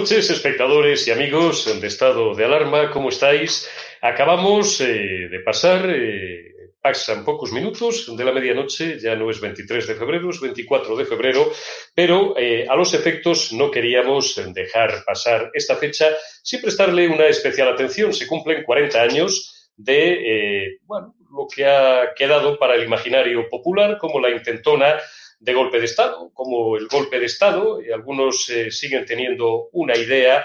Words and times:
Noches, 0.00 0.30
espectadores 0.30 1.06
y 1.06 1.10
amigos 1.10 1.78
de 1.78 1.86
estado 1.86 2.34
de 2.34 2.46
alarma. 2.46 2.90
¿Cómo 2.90 3.10
estáis? 3.10 3.68
Acabamos 4.00 4.80
eh, 4.80 5.28
de 5.30 5.40
pasar, 5.40 5.90
eh, 5.90 6.72
pasan 6.80 7.22
pocos 7.22 7.52
minutos 7.52 8.16
de 8.16 8.24
la 8.24 8.32
medianoche, 8.32 8.98
ya 8.98 9.14
no 9.14 9.30
es 9.30 9.42
23 9.42 9.88
de 9.88 9.94
febrero, 9.94 10.30
es 10.30 10.40
24 10.40 10.96
de 10.96 11.04
febrero, 11.04 11.52
pero 11.94 12.34
eh, 12.38 12.66
a 12.66 12.74
los 12.76 12.94
efectos 12.94 13.52
no 13.52 13.70
queríamos 13.70 14.40
dejar 14.54 15.04
pasar 15.04 15.50
esta 15.52 15.76
fecha 15.76 16.06
sin 16.42 16.62
prestarle 16.62 17.06
una 17.06 17.26
especial 17.26 17.68
atención. 17.68 18.14
Se 18.14 18.26
cumplen 18.26 18.64
40 18.64 19.02
años 19.02 19.68
de 19.76 20.78
lo 20.88 21.46
que 21.54 21.66
ha 21.66 22.14
quedado 22.16 22.58
para 22.58 22.74
el 22.74 22.84
imaginario 22.84 23.46
popular 23.50 23.98
como 23.98 24.18
la 24.18 24.30
intentona 24.30 24.98
de 25.40 25.54
golpe 25.54 25.78
de 25.78 25.86
Estado, 25.86 26.30
como 26.32 26.76
el 26.76 26.86
golpe 26.86 27.18
de 27.18 27.26
Estado. 27.26 27.82
y 27.82 27.90
algunos 27.90 28.48
eh, 28.50 28.70
siguen 28.70 29.04
teniendo 29.04 29.68
una 29.72 29.96
idea 29.96 30.44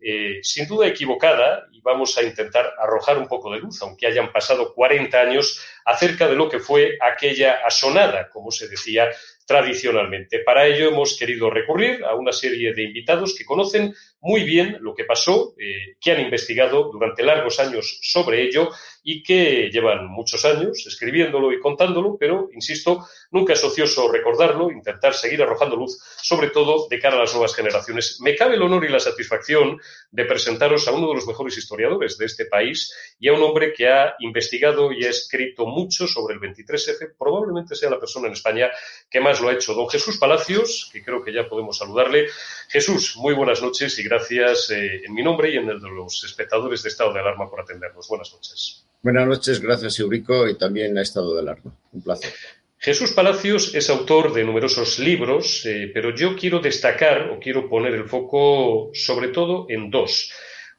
eh, 0.00 0.40
sin 0.42 0.66
duda 0.66 0.86
equivocada 0.86 1.66
y 1.72 1.80
vamos 1.80 2.18
a 2.18 2.22
intentar 2.22 2.74
arrojar 2.78 3.16
un 3.16 3.26
poco 3.26 3.50
de 3.50 3.60
luz, 3.60 3.80
aunque 3.80 4.06
hayan 4.06 4.30
pasado 4.32 4.74
40 4.74 5.18
años, 5.18 5.60
acerca 5.84 6.28
de 6.28 6.36
lo 6.36 6.48
que 6.48 6.58
fue 6.58 6.98
aquella 7.00 7.64
asonada, 7.64 8.28
como 8.28 8.50
se 8.50 8.68
decía 8.68 9.08
tradicionalmente. 9.46 10.40
Para 10.40 10.66
ello 10.66 10.88
hemos 10.88 11.16
querido 11.18 11.50
recurrir 11.50 12.04
a 12.04 12.14
una 12.14 12.32
serie 12.32 12.72
de 12.72 12.82
invitados 12.82 13.34
que 13.36 13.44
conocen 13.44 13.94
muy 14.20 14.42
bien 14.42 14.78
lo 14.80 14.94
que 14.94 15.04
pasó, 15.04 15.54
eh, 15.58 15.96
que 16.00 16.12
han 16.12 16.20
investigado 16.20 16.90
durante 16.90 17.22
largos 17.22 17.60
años 17.60 17.98
sobre 18.02 18.42
ello 18.42 18.70
y 19.02 19.22
que 19.22 19.68
llevan 19.70 20.06
muchos 20.06 20.46
años 20.46 20.86
escribiéndolo 20.86 21.52
y 21.52 21.60
contándolo, 21.60 22.16
pero, 22.18 22.48
insisto, 22.54 23.06
nunca 23.30 23.52
es 23.52 23.62
ocioso 23.62 24.10
recordarlo, 24.10 24.70
intentar 24.70 25.12
seguir 25.12 25.42
arrojando 25.42 25.76
luz, 25.76 26.00
sobre 26.22 26.48
todo 26.48 26.88
de 26.88 26.98
cara 26.98 27.16
a 27.16 27.20
las 27.20 27.34
nuevas 27.34 27.54
generaciones. 27.54 28.18
Me 28.22 28.34
cabe 28.34 28.54
el 28.54 28.62
honor 28.62 28.86
y 28.86 28.88
la 28.88 28.98
satisfacción 28.98 29.78
de 30.10 30.24
presentaros 30.24 30.88
a 30.88 30.92
uno 30.92 31.08
de 31.08 31.16
los 31.16 31.26
mejores 31.26 31.58
historiadores 31.58 32.16
de 32.16 32.24
este 32.24 32.46
país 32.46 33.14
y 33.20 33.28
a 33.28 33.34
un 33.34 33.42
hombre 33.42 33.74
que 33.74 33.88
ha 33.88 34.14
investigado 34.20 34.90
y 34.90 35.04
escrito 35.04 35.66
mucho 35.66 36.06
sobre 36.06 36.34
el 36.34 36.40
23F, 36.40 37.14
probablemente 37.18 37.74
sea 37.74 37.90
la 37.90 38.00
persona 38.00 38.28
en 38.28 38.32
España 38.32 38.70
que 39.10 39.20
más 39.20 39.33
lo 39.40 39.48
ha 39.48 39.54
hecho, 39.54 39.74
don 39.74 39.88
Jesús 39.88 40.18
Palacios, 40.18 40.90
que 40.92 41.02
creo 41.02 41.22
que 41.22 41.32
ya 41.32 41.48
podemos 41.48 41.78
saludarle. 41.78 42.26
Jesús, 42.68 43.16
muy 43.16 43.34
buenas 43.34 43.62
noches 43.62 43.98
y 43.98 44.02
gracias 44.02 44.70
eh, 44.70 45.02
en 45.04 45.14
mi 45.14 45.22
nombre 45.22 45.50
y 45.50 45.56
en 45.56 45.68
el 45.68 45.80
de 45.80 45.90
los 45.90 46.24
espectadores 46.24 46.82
de 46.82 46.88
Estado 46.88 47.12
de 47.12 47.20
Alarma 47.20 47.48
por 47.48 47.60
atendernos. 47.60 48.08
Buenas 48.08 48.32
noches. 48.32 48.84
Buenas 49.02 49.26
noches, 49.26 49.60
gracias 49.60 49.98
Eurico 50.00 50.48
y 50.48 50.56
también 50.56 50.96
a 50.96 51.02
Estado 51.02 51.34
de 51.34 51.40
Alarma. 51.40 51.76
Un 51.92 52.02
placer. 52.02 52.32
Jesús 52.78 53.12
Palacios 53.12 53.74
es 53.74 53.88
autor 53.88 54.34
de 54.34 54.44
numerosos 54.44 54.98
libros, 54.98 55.64
eh, 55.64 55.90
pero 55.94 56.14
yo 56.14 56.36
quiero 56.36 56.58
destacar 56.58 57.30
o 57.30 57.40
quiero 57.40 57.68
poner 57.68 57.94
el 57.94 58.08
foco 58.08 58.90
sobre 58.92 59.28
todo 59.28 59.66
en 59.70 59.90
dos. 59.90 60.30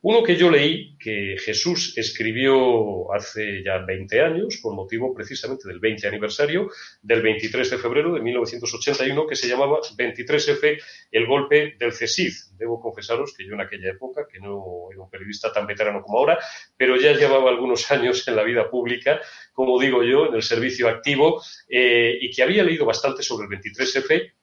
Uno 0.08 0.22
que 0.22 0.36
yo 0.36 0.52
leí, 0.52 0.96
que 1.00 1.36
Jesús 1.40 1.98
escribió 1.98 3.12
hace 3.12 3.64
ya 3.64 3.80
20 3.80 4.22
años, 4.22 4.60
con 4.62 4.76
motivo 4.76 5.16
precisamente 5.16 5.68
del 5.68 5.80
20 5.80 6.08
aniversario 6.08 6.70
del 7.02 7.24
23 7.24 7.72
de 7.72 7.78
febrero 7.80 8.14
de 8.14 8.22
1981, 8.22 9.26
que 9.26 9.36
se 9.36 9.48
llamaba 9.48 9.80
23F, 9.98 10.80
el 11.10 11.26
golpe 11.26 11.74
del 11.80 11.92
CESID. 11.92 12.34
Debo 12.56 12.80
confesaros 12.80 13.34
que 13.36 13.48
yo 13.48 13.56
en 13.56 13.62
aquella 13.62 13.90
época, 13.90 14.28
que 14.32 14.40
no 14.40 14.92
era 14.92 15.02
un 15.02 15.10
periodista 15.10 15.52
tan 15.52 15.66
veterano 15.66 16.04
como 16.04 16.20
ahora, 16.20 16.38
pero 16.78 16.98
ya 16.98 17.14
llevaba 17.14 17.50
algunos 17.50 17.90
años 17.92 18.28
en 18.28 18.36
la 18.36 18.44
vida 18.44 18.70
pública, 18.70 19.20
como 19.54 19.80
digo 19.80 20.04
yo, 20.04 20.28
en 20.28 20.36
el 20.36 20.44
servicio 20.44 20.88
activo, 20.88 21.42
eh, 21.68 22.16
y 22.22 22.30
que 22.30 22.44
había 22.44 22.64
leído 22.64 22.86
bastante 22.86 23.24
sobre 23.24 23.48
el 23.48 23.60
23F, 23.60 24.34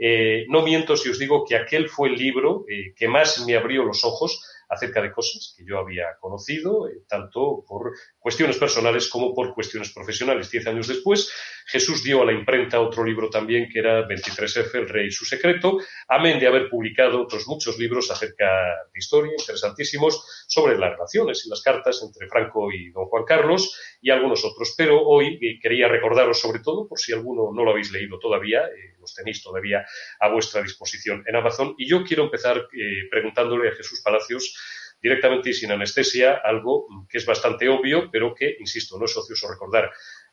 eh, 0.00 0.44
no 0.48 0.62
miento 0.62 0.96
si 0.96 1.08
os 1.08 1.18
digo 1.18 1.44
que 1.44 1.56
aquel 1.56 1.88
fue 1.88 2.08
el 2.08 2.14
libro 2.14 2.64
eh, 2.68 2.94
que 2.94 3.08
más 3.08 3.44
me 3.44 3.56
abrió 3.56 3.82
los 3.82 4.04
ojos 4.04 4.44
acerca 4.68 5.00
de 5.02 5.12
cosas 5.12 5.54
que 5.56 5.64
yo 5.64 5.78
había 5.78 6.16
conocido, 6.20 6.88
eh, 6.88 7.02
tanto 7.08 7.64
por 7.66 7.92
cuestiones 8.28 8.58
personales 8.58 9.08
como 9.08 9.34
por 9.34 9.54
cuestiones 9.54 9.90
profesionales. 9.90 10.50
Diez 10.50 10.66
años 10.66 10.86
después, 10.86 11.32
Jesús 11.64 12.04
dio 12.04 12.20
a 12.20 12.26
la 12.26 12.32
imprenta 12.32 12.78
otro 12.78 13.02
libro 13.02 13.30
también 13.30 13.70
que 13.72 13.78
era 13.78 14.06
23F, 14.06 14.74
El 14.74 14.86
Rey 14.86 15.06
y 15.06 15.10
su 15.10 15.24
Secreto, 15.24 15.78
amén 16.08 16.38
de 16.38 16.46
haber 16.46 16.68
publicado 16.68 17.22
otros 17.22 17.48
muchos 17.48 17.78
libros 17.78 18.10
acerca 18.10 18.44
de 18.92 18.98
historia, 18.98 19.32
interesantísimos, 19.32 20.44
sobre 20.46 20.76
las 20.76 20.90
relaciones 20.90 21.46
y 21.46 21.48
las 21.48 21.62
cartas 21.62 22.02
entre 22.02 22.28
Franco 22.28 22.70
y 22.70 22.90
don 22.90 23.06
Juan 23.06 23.24
Carlos 23.24 23.74
y 24.02 24.10
algunos 24.10 24.44
otros. 24.44 24.74
Pero 24.76 25.00
hoy 25.06 25.38
eh, 25.40 25.58
quería 25.58 25.88
recordaros 25.88 26.38
sobre 26.38 26.58
todo, 26.58 26.86
por 26.86 26.98
si 26.98 27.14
alguno 27.14 27.50
no 27.54 27.64
lo 27.64 27.70
habéis 27.70 27.90
leído 27.92 28.18
todavía, 28.18 28.60
eh, 28.66 28.96
los 29.00 29.14
tenéis 29.14 29.42
todavía 29.42 29.86
a 30.20 30.28
vuestra 30.28 30.60
disposición 30.60 31.24
en 31.26 31.34
Amazon. 31.34 31.74
Y 31.78 31.88
yo 31.88 32.04
quiero 32.04 32.24
empezar 32.24 32.68
preguntándole 33.10 33.70
a 33.70 33.72
Jesús 33.72 34.02
Palacios 34.02 34.54
directamente 35.00 35.50
y 35.50 35.54
sin 35.54 35.70
anestesia, 35.72 36.40
algo 36.44 36.86
que 37.08 37.18
es 37.18 37.26
bastante 37.26 37.68
obvio, 37.68 38.10
pero 38.10 38.34
que, 38.34 38.56
insisto, 38.58 38.98
no 38.98 39.04
es 39.04 39.16
ocioso 39.16 39.48
recordar. 39.50 39.90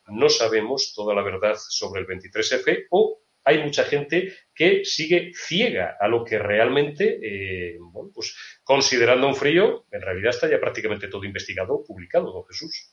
No 0.07 0.29
sabemos 0.29 0.93
toda 0.95 1.13
la 1.15 1.23
verdad 1.23 1.55
sobre 1.57 2.01
el 2.01 2.07
23F 2.07 2.87
o 2.91 3.21
hay 3.43 3.63
mucha 3.63 3.83
gente 3.83 4.33
que 4.53 4.83
sigue 4.83 5.31
ciega 5.35 5.97
a 5.99 6.07
lo 6.07 6.23
que 6.23 6.39
realmente, 6.39 7.19
eh, 7.21 7.77
pues 8.13 8.35
considerando 8.63 9.27
un 9.27 9.35
frío, 9.35 9.85
en 9.91 10.01
realidad 10.01 10.31
está 10.31 10.49
ya 10.49 10.59
prácticamente 10.59 11.07
todo 11.07 11.23
investigado, 11.23 11.83
publicado, 11.83 12.33
don 12.33 12.45
Jesús. 12.45 12.89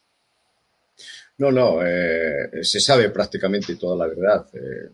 No, 1.39 1.51
no, 1.51 1.81
eh, 1.85 2.63
se 2.63 2.81
sabe 2.81 3.09
prácticamente 3.09 3.77
toda 3.77 3.97
la 3.97 4.07
verdad. 4.07 4.47
Eh, 4.55 4.91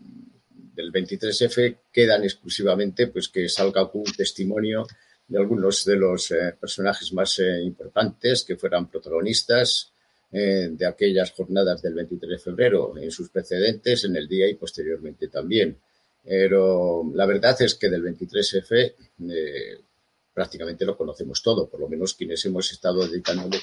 del 0.73 0.93
23F 0.93 1.77
quedan 1.91 2.23
exclusivamente 2.23 3.07
pues 3.07 3.27
que 3.27 3.49
salga 3.49 3.89
un 3.93 4.05
testimonio 4.15 4.87
de 5.29 5.37
algunos 5.37 5.85
de 5.85 5.95
los 5.95 6.31
eh, 6.31 6.55
personajes 6.59 7.13
más 7.13 7.37
eh, 7.39 7.61
importantes 7.61 8.43
que 8.43 8.57
fueran 8.57 8.89
protagonistas 8.89 9.91
eh, 10.31 10.69
de 10.71 10.85
aquellas 10.85 11.31
jornadas 11.31 11.81
del 11.81 11.93
23 11.93 12.31
de 12.31 12.39
febrero, 12.39 12.97
en 12.97 13.11
sus 13.11 13.29
precedentes, 13.29 14.03
en 14.05 14.15
el 14.15 14.27
día 14.27 14.49
y 14.49 14.55
posteriormente 14.55 15.27
también. 15.27 15.77
Pero 16.23 17.09
la 17.13 17.25
verdad 17.25 17.59
es 17.61 17.75
que 17.75 17.89
del 17.89 18.03
23F 18.03 18.93
prácticamente 20.33 20.85
lo 20.85 20.97
conocemos 20.97 21.41
todo, 21.41 21.67
por 21.67 21.79
lo 21.79 21.87
menos 21.87 22.13
quienes 22.13 22.43
hemos 22.45 22.71
estado 22.71 23.07
dedicándole 23.07 23.59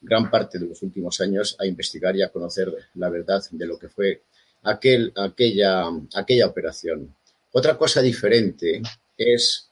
gran 0.00 0.30
parte 0.30 0.58
de 0.58 0.66
los 0.66 0.82
últimos 0.82 1.20
años 1.20 1.56
a 1.58 1.66
investigar 1.66 2.16
y 2.16 2.22
a 2.22 2.30
conocer 2.30 2.72
la 2.94 3.10
verdad 3.10 3.42
de 3.50 3.66
lo 3.66 3.78
que 3.78 3.88
fue 3.88 4.22
aquel, 4.62 5.12
aquella, 5.16 5.84
aquella 6.14 6.46
operación. 6.46 7.14
Otra 7.52 7.76
cosa 7.76 8.00
diferente 8.00 8.82
es 9.16 9.67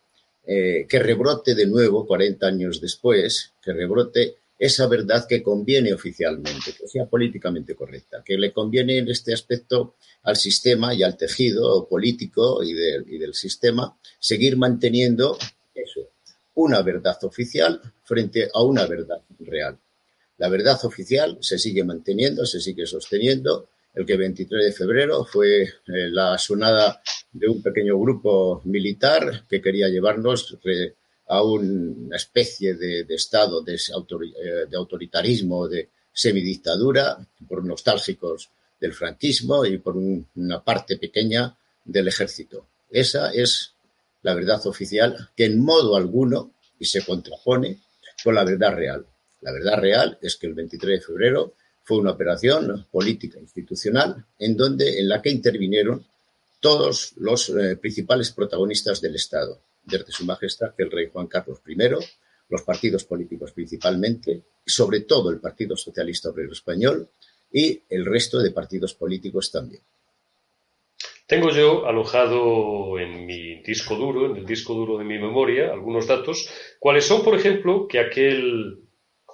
eh, 0.46 0.86
que 0.88 0.98
rebrote 1.00 1.54
de 1.54 1.66
nuevo 1.66 2.06
40 2.06 2.46
años 2.46 2.80
después, 2.80 3.52
que 3.60 3.72
rebrote 3.72 4.36
esa 4.58 4.86
verdad 4.86 5.26
que 5.28 5.42
conviene 5.42 5.92
oficialmente, 5.92 6.72
que 6.72 6.88
sea 6.88 7.06
políticamente 7.06 7.74
correcta, 7.74 8.22
que 8.24 8.38
le 8.38 8.52
conviene 8.52 8.98
en 8.98 9.08
este 9.08 9.34
aspecto 9.34 9.96
al 10.22 10.36
sistema 10.36 10.94
y 10.94 11.02
al 11.02 11.16
tejido 11.16 11.86
político 11.88 12.62
y, 12.62 12.70
y 12.70 13.18
del 13.18 13.34
sistema 13.34 13.98
seguir 14.18 14.56
manteniendo 14.56 15.36
eso, 15.74 16.08
una 16.54 16.80
verdad 16.82 17.18
oficial 17.24 17.80
frente 18.04 18.48
a 18.54 18.62
una 18.62 18.86
verdad 18.86 19.20
real. 19.40 19.78
La 20.38 20.48
verdad 20.48 20.78
oficial 20.84 21.38
se 21.40 21.58
sigue 21.58 21.82
manteniendo, 21.82 22.46
se 22.46 22.60
sigue 22.60 22.86
sosteniendo 22.86 23.68
el 23.96 24.04
que 24.04 24.16
23 24.16 24.66
de 24.66 24.72
febrero 24.72 25.24
fue 25.24 25.62
eh, 25.62 25.68
la 25.86 26.36
sonada 26.36 27.00
de 27.32 27.48
un 27.48 27.62
pequeño 27.62 27.98
grupo 27.98 28.60
militar 28.66 29.44
que 29.48 29.60
quería 29.60 29.88
llevarnos 29.88 30.56
a 31.28 31.42
una 31.42 32.16
especie 32.16 32.74
de, 32.74 33.06
estado 33.08 33.62
de, 33.62 33.74
eh, 33.74 34.66
de, 34.68 34.76
autoritarismo, 34.76 35.66
de 35.66 35.88
semidictadura, 36.12 37.16
por 37.48 37.64
nostálgicos 37.64 38.50
del 38.78 38.92
franquismo 38.92 39.64
y 39.64 39.78
por 39.78 39.96
una 39.96 40.62
parte 40.62 40.98
pequeña 40.98 41.56
del 41.82 42.08
ejército. 42.08 42.66
Esa 42.90 43.32
es 43.32 43.72
la 44.22 44.34
verdad 44.34 44.66
oficial 44.66 45.30
que 45.34 45.46
en 45.46 45.58
modo 45.58 45.96
alguno 45.96 46.52
y 46.78 46.84
se 46.84 47.02
contrapone 47.02 47.78
con 48.22 48.34
la 48.34 48.44
verdad 48.44 48.74
real. 48.74 49.06
La 49.40 49.52
verdad 49.52 49.78
real 49.80 50.18
es 50.20 50.36
que 50.36 50.48
el 50.48 50.54
23 50.54 51.00
de 51.00 51.06
febrero 51.06 51.54
fue 51.86 51.98
una 51.98 52.10
operación 52.10 52.84
política 52.90 53.38
institucional 53.38 54.24
en 54.40 55.08
la 55.08 55.22
que 55.22 55.30
intervinieron 55.30 56.04
todos 56.58 57.12
los 57.18 57.48
eh, 57.50 57.76
principales 57.76 58.32
protagonistas 58.32 59.00
del 59.00 59.14
Estado, 59.14 59.60
desde 59.84 60.10
Su 60.10 60.24
Majestad 60.24 60.74
el 60.78 60.90
Rey 60.90 61.08
Juan 61.12 61.28
Carlos 61.28 61.60
I, 61.64 61.76
los 62.48 62.62
partidos 62.62 63.04
políticos 63.04 63.52
principalmente, 63.52 64.42
sobre 64.66 65.02
todo 65.02 65.30
el 65.30 65.38
Partido 65.38 65.76
Socialista 65.76 66.30
Obrero 66.30 66.52
Español 66.52 67.08
y 67.52 67.80
el 67.88 68.04
resto 68.04 68.40
de 68.40 68.50
partidos 68.50 68.94
políticos 68.94 69.52
también. 69.52 69.82
Tengo 71.28 71.50
yo 71.50 71.86
alojado 71.86 72.98
en 72.98 73.26
mi 73.26 73.62
disco 73.62 73.94
duro, 73.94 74.26
en 74.26 74.38
el 74.38 74.46
disco 74.46 74.74
duro 74.74 74.98
de 74.98 75.04
mi 75.04 75.18
memoria, 75.20 75.72
algunos 75.72 76.08
datos, 76.08 76.50
cuáles 76.80 77.04
son, 77.04 77.22
por 77.22 77.36
ejemplo, 77.36 77.86
que 77.86 78.00
aquel 78.00 78.85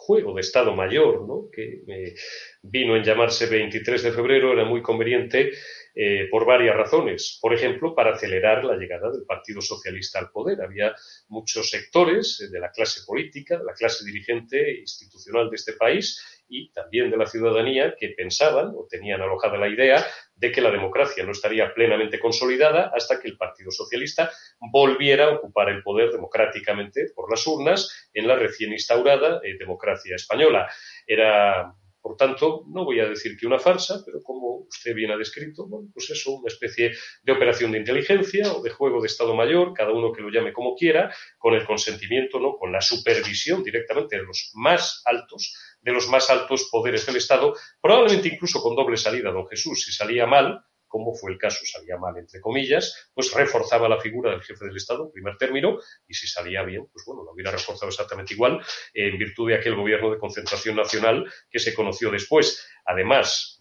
juego 0.03 0.35
de 0.35 0.41
Estado 0.41 0.75
Mayor, 0.75 1.27
¿no? 1.27 1.49
que 1.51 1.83
eh, 1.87 2.15
vino 2.63 2.97
en 2.97 3.05
llamarse 3.05 3.47
23 3.47 4.03
de 4.03 4.13
febrero, 4.13 4.53
era 4.53 4.65
muy 4.65 4.83
conveniente 4.83 5.53
eh, 5.95 6.27
por 6.31 6.45
varias 6.45 6.75
razones. 6.75 7.39
Por 7.41 7.55
ejemplo, 7.55 7.95
para 7.95 8.15
acelerar 8.15 8.65
la 8.65 8.77
llegada 8.77 9.11
del 9.11 9.25
Partido 9.25 9.61
Socialista 9.61 10.19
al 10.19 10.31
poder. 10.31 10.61
Había 10.61 10.95
muchos 11.29 11.71
sectores 11.71 12.49
de 12.51 12.59
la 12.59 12.71
clase 12.71 13.03
política, 13.07 13.59
de 13.59 13.65
la 13.65 13.75
clase 13.75 14.05
dirigente 14.05 14.81
institucional 14.81 15.51
de 15.51 15.57
este 15.57 15.75
país 15.75 16.32
y 16.53 16.71
también 16.71 17.11
de 17.11 17.17
la 17.17 17.25
ciudadanía 17.25 17.95
que 17.99 18.11
pensaban 18.11 18.73
o 18.77 18.87
tenían 18.89 19.23
alojada 19.23 19.57
la 19.57 19.69
idea 19.69 20.05
de 20.37 20.53
que 20.53 20.61
la 20.61 20.71
democracia 20.71 21.25
no 21.25 21.33
estaría 21.33 21.73
plenamente 21.73 22.21
consolidada 22.21 22.93
hasta 22.95 23.19
que 23.19 23.29
el 23.29 23.39
Partido 23.39 23.71
Socialista 23.71 24.31
volviera 24.71 25.25
a 25.25 25.31
ocupar 25.31 25.71
el 25.71 25.83
poder 25.83 26.11
democráticamente 26.11 27.07
por 27.15 27.31
las 27.31 27.47
urnas 27.47 28.11
en 28.13 28.29
la 28.29 28.37
recién 28.37 28.73
instaurada 28.73 29.41
eh, 29.43 29.57
democracia 29.59 30.15
española. 30.15 30.69
Era 31.07 31.75
por 32.03 32.17
tanto, 32.17 32.65
no 32.67 32.85
voy 32.85 32.99
a 32.99 33.09
decir 33.09 33.37
que 33.37 33.47
una 33.47 33.61
farsa, 33.61 34.03
pero 34.05 34.21
como 34.23 34.67
usted 34.69 34.93
bien 34.93 35.13
ha 35.13 35.17
descrito, 35.17 35.69
bueno, 35.69 35.89
pues 35.95 36.11
eso, 36.11 36.33
una 36.33 36.49
especie 36.49 36.93
de 37.23 37.33
operación 37.33 37.71
de 37.71 37.79
inteligencia 37.79 38.53
o 38.53 38.61
de 38.61 38.71
juego 38.71 39.01
de 39.01 39.07
Estado 39.07 39.37
Mayor, 39.37 39.73
cada 39.73 39.93
uno 39.93 40.13
que 40.13 40.21
lo 40.21 40.29
llame 40.29 40.53
como 40.53 40.75
quiera, 40.75 41.15
con 41.39 41.55
el 41.55 41.65
consentimiento, 41.65 42.41
¿no? 42.41 42.57
con 42.57 42.73
la 42.73 42.81
supervisión 42.81 43.63
directamente 43.63 44.17
de 44.17 44.25
los 44.25 44.51
más 44.55 45.01
altos, 45.05 45.55
de 45.83 45.93
los 45.93 46.09
más 46.09 46.31
altos 46.31 46.69
poderes 46.71 47.05
del 47.07 47.17
Estado, 47.17 47.55
probablemente 47.81 48.29
incluso 48.29 48.63
con 48.63 48.75
doble 48.75 48.97
salida, 48.97 49.31
don 49.31 49.47
Jesús, 49.49 49.83
si 49.85 49.93
salía 49.93 50.27
mal, 50.27 50.65
como 50.93 51.15
fue 51.15 51.33
el 51.33 51.39
caso, 51.39 51.65
salía 51.65 51.97
mal, 51.97 52.19
entre 52.19 52.41
comillas, 52.41 53.11
pues 53.15 53.33
reforzaba 53.33 53.89
la 53.89 53.99
figura 53.99 54.31
del 54.31 54.43
jefe 54.43 54.67
del 54.67 54.77
Estado, 54.77 55.07
en 55.07 55.13
primer 55.13 55.39
término, 55.39 55.79
y 56.07 56.13
si 56.13 56.27
salía 56.27 56.63
bien, 56.65 56.87
pues 56.93 57.05
bueno, 57.07 57.25
lo 57.25 57.33
hubiera 57.33 57.51
reforzado 57.51 57.89
exactamente 57.89 58.35
igual, 58.35 58.63
en 58.93 59.19
virtud 59.19 59.49
de 59.49 59.57
aquel 59.57 59.75
gobierno 59.75 60.11
de 60.11 60.19
concentración 60.19 60.77
nacional 60.77 61.33
que 61.51 61.59
se 61.59 61.75
conoció 61.75 62.11
después. 62.11 62.69
Además, 62.85 63.59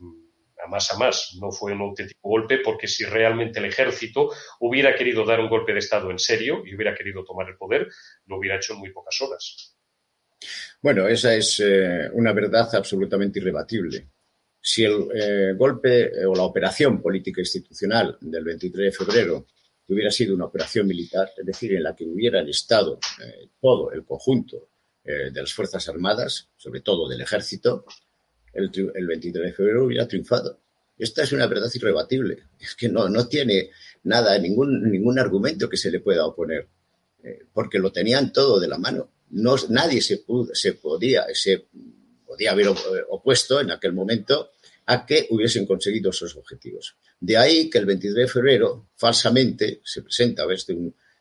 a 0.62 0.67
más 0.67 0.91
a 0.91 0.97
más, 0.97 1.38
no 1.39 1.51
fue 1.51 1.71
un 1.71 1.81
auténtico 1.81 2.19
golpe, 2.21 2.57
porque 2.57 2.88
si 2.88 3.06
realmente 3.06 3.59
el 3.59 3.65
ejército 3.65 4.29
hubiera 4.59 4.94
querido 4.94 5.24
dar 5.24 5.39
un 5.39 5.50
golpe 5.50 5.71
de 5.71 5.79
Estado 5.79 6.12
en 6.12 6.19
serio 6.19 6.63
y 6.65 6.75
hubiera 6.75 6.94
querido 6.94 7.24
tomar 7.24 7.47
el 7.47 7.56
poder, 7.56 7.88
lo 8.25 8.38
hubiera 8.38 8.57
hecho 8.57 8.74
en 8.74 8.79
muy 8.79 8.91
pocas 8.91 9.19
horas. 9.21 9.77
Bueno, 10.81 11.07
esa 11.07 11.35
es 11.35 11.59
eh, 11.59 12.09
una 12.13 12.33
verdad 12.33 12.73
absolutamente 12.73 13.39
irrebatible 13.39 14.09
si 14.63 14.83
el 14.83 15.07
eh, 15.13 15.53
golpe 15.57 16.05
eh, 16.05 16.25
o 16.25 16.35
la 16.35 16.43
operación 16.43 17.01
política 17.01 17.41
institucional 17.41 18.17
del 18.21 18.43
23 18.43 18.85
de 18.85 18.91
febrero 18.91 19.47
hubiera 19.88 20.11
sido 20.11 20.35
una 20.35 20.45
operación 20.45 20.88
militar, 20.88 21.31
es 21.35 21.45
decir, 21.45 21.73
en 21.73 21.83
la 21.83 21.95
que 21.95 22.05
hubiera 22.05 22.41
estado 22.41 22.97
todo 23.59 23.91
el 23.91 24.05
conjunto 24.05 24.69
de 25.03 25.33
las 25.33 25.51
Fuerzas 25.51 25.89
Armadas, 25.89 26.47
sobre 26.55 26.79
todo 26.79 27.09
del 27.09 27.19
Ejército, 27.19 27.83
el, 28.53 28.69
23 28.69 29.47
de 29.47 29.51
febrero 29.51 29.83
hubiera 29.83 30.07
triunfado. 30.07 30.61
Esta 30.97 31.23
es 31.23 31.33
una 31.33 31.45
verdad 31.47 31.69
irrebatible. 31.73 32.43
Es 32.57 32.75
que 32.75 32.88
no, 32.88 33.10
no 33.10 33.27
tiene 33.27 33.71
nada, 34.03 34.38
ningún, 34.38 34.89
ningún 34.89 35.19
argumento 35.19 35.67
que 35.67 35.75
se 35.75 35.91
le 35.91 36.00
pueda 36.00 36.25
oponer, 36.25 36.69
porque 37.51 37.79
lo 37.79 37.91
tenían 37.91 38.31
todo 38.31 38.62
de 38.62 38.69
la 38.69 38.77
mano. 38.77 39.10
No, 39.31 39.55
nadie 39.69 40.01
se, 40.01 40.17
pudo, 40.17 40.53
se 40.53 40.73
podía, 40.73 41.25
se 41.33 41.65
podía 42.25 42.51
haber 42.51 42.67
opuesto 43.09 43.59
en 43.59 43.71
aquel 43.71 43.93
momento 43.93 44.51
a 44.85 45.05
que 45.05 45.27
hubiesen 45.29 45.65
conseguido 45.65 46.09
esos 46.09 46.35
objetivos. 46.35 46.95
De 47.19 47.38
ahí 47.38 47.69
que 47.69 47.77
el 47.77 47.85
23 47.85 48.27
de 48.27 48.31
febrero, 48.31 48.89
falsamente, 48.95 49.81
se 49.83 50.01
presenta 50.01 50.45
desde 50.45 50.73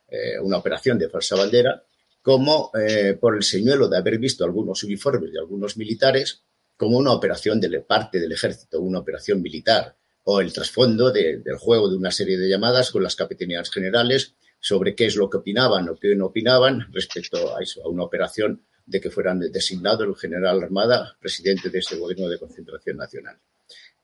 eh, 0.07 0.39
una 0.41 0.57
operación 0.57 0.97
de 0.97 1.09
falsa 1.09 1.35
bandera, 1.35 1.83
como 2.21 2.71
eh, 2.79 3.17
por 3.19 3.35
el 3.35 3.43
señuelo 3.43 3.87
de 3.87 3.97
haber 3.97 4.17
visto 4.19 4.43
algunos 4.43 4.83
uniformes 4.83 5.31
de 5.31 5.39
algunos 5.39 5.77
militares, 5.77 6.43
como 6.75 6.97
una 6.97 7.11
operación 7.11 7.61
de 7.61 7.79
parte 7.81 8.19
del 8.19 8.31
ejército, 8.31 8.81
una 8.81 8.99
operación 8.99 9.41
militar, 9.41 9.95
o 10.23 10.39
el 10.41 10.53
trasfondo 10.53 11.11
del 11.11 11.43
juego 11.57 11.89
de 11.89 11.95
una 11.95 12.11
serie 12.11 12.37
de 12.37 12.49
llamadas 12.49 12.91
con 12.91 13.03
las 13.03 13.15
capitanías 13.15 13.71
generales 13.71 14.35
sobre 14.61 14.95
qué 14.95 15.07
es 15.07 15.15
lo 15.15 15.29
que 15.29 15.37
opinaban 15.37 15.89
o 15.89 15.97
qué 15.97 16.15
no 16.15 16.27
opinaban 16.27 16.87
respecto 16.93 17.55
a 17.57 17.89
una 17.89 18.03
operación 18.03 18.63
de 18.85 19.01
que 19.01 19.09
fueran 19.09 19.39
designado 19.39 20.03
el 20.03 20.15
general 20.15 20.63
Armada 20.63 21.17
presidente 21.19 21.69
de 21.69 21.79
ese 21.79 21.97
gobierno 21.97 22.29
de 22.29 22.39
concentración 22.39 22.97
nacional. 22.97 23.37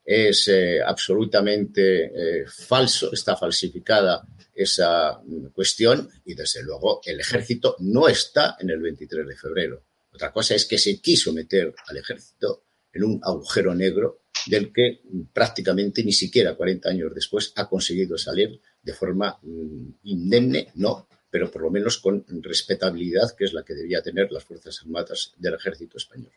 Es 0.04 0.48
eh, 0.48 0.82
absolutamente 0.82 2.06
eh, 2.06 2.46
falso, 2.48 3.12
está 3.12 3.36
falsificada 3.36 4.26
esa 4.56 5.20
mm, 5.24 5.48
cuestión 5.48 6.10
y 6.26 6.34
desde 6.34 6.64
luego 6.64 7.02
el 7.06 7.20
ejército 7.20 7.76
no 7.80 8.08
está 8.08 8.56
en 8.60 8.70
el 8.70 8.80
23 8.80 9.28
de 9.28 9.36
febrero. 9.36 9.84
Otra 10.14 10.32
cosa 10.32 10.56
es 10.56 10.66
que 10.66 10.78
se 10.78 11.00
quiso 11.00 11.34
meter 11.34 11.76
al 11.88 11.98
ejército 11.98 12.64
en 12.94 13.04
un 13.04 13.20
agujero 13.22 13.76
negro 13.76 14.22
del 14.48 14.72
que 14.72 15.02
mm, 15.04 15.22
prácticamente 15.34 16.04
ni 16.04 16.14
siquiera 16.14 16.56
40 16.56 16.90
años 16.90 17.14
después 17.14 17.52
ha 17.58 17.68
conseguido 17.68 18.18
salir 18.18 18.60
de 18.88 18.94
forma 18.94 19.38
mm, 19.42 20.08
indemne, 20.16 20.62
no, 20.76 21.08
pero 21.30 21.52
por 21.52 21.62
lo 21.62 21.70
menos 21.70 21.98
con 21.98 22.26
respetabilidad, 22.42 23.36
que 23.38 23.44
es 23.44 23.54
la 23.54 23.64
que 23.64 23.74
debía 23.74 24.02
tener 24.02 24.32
las 24.32 24.46
Fuerzas 24.46 24.80
Armadas 24.82 25.34
del 25.38 25.56
Ejército 25.56 25.98
Español. 25.98 26.32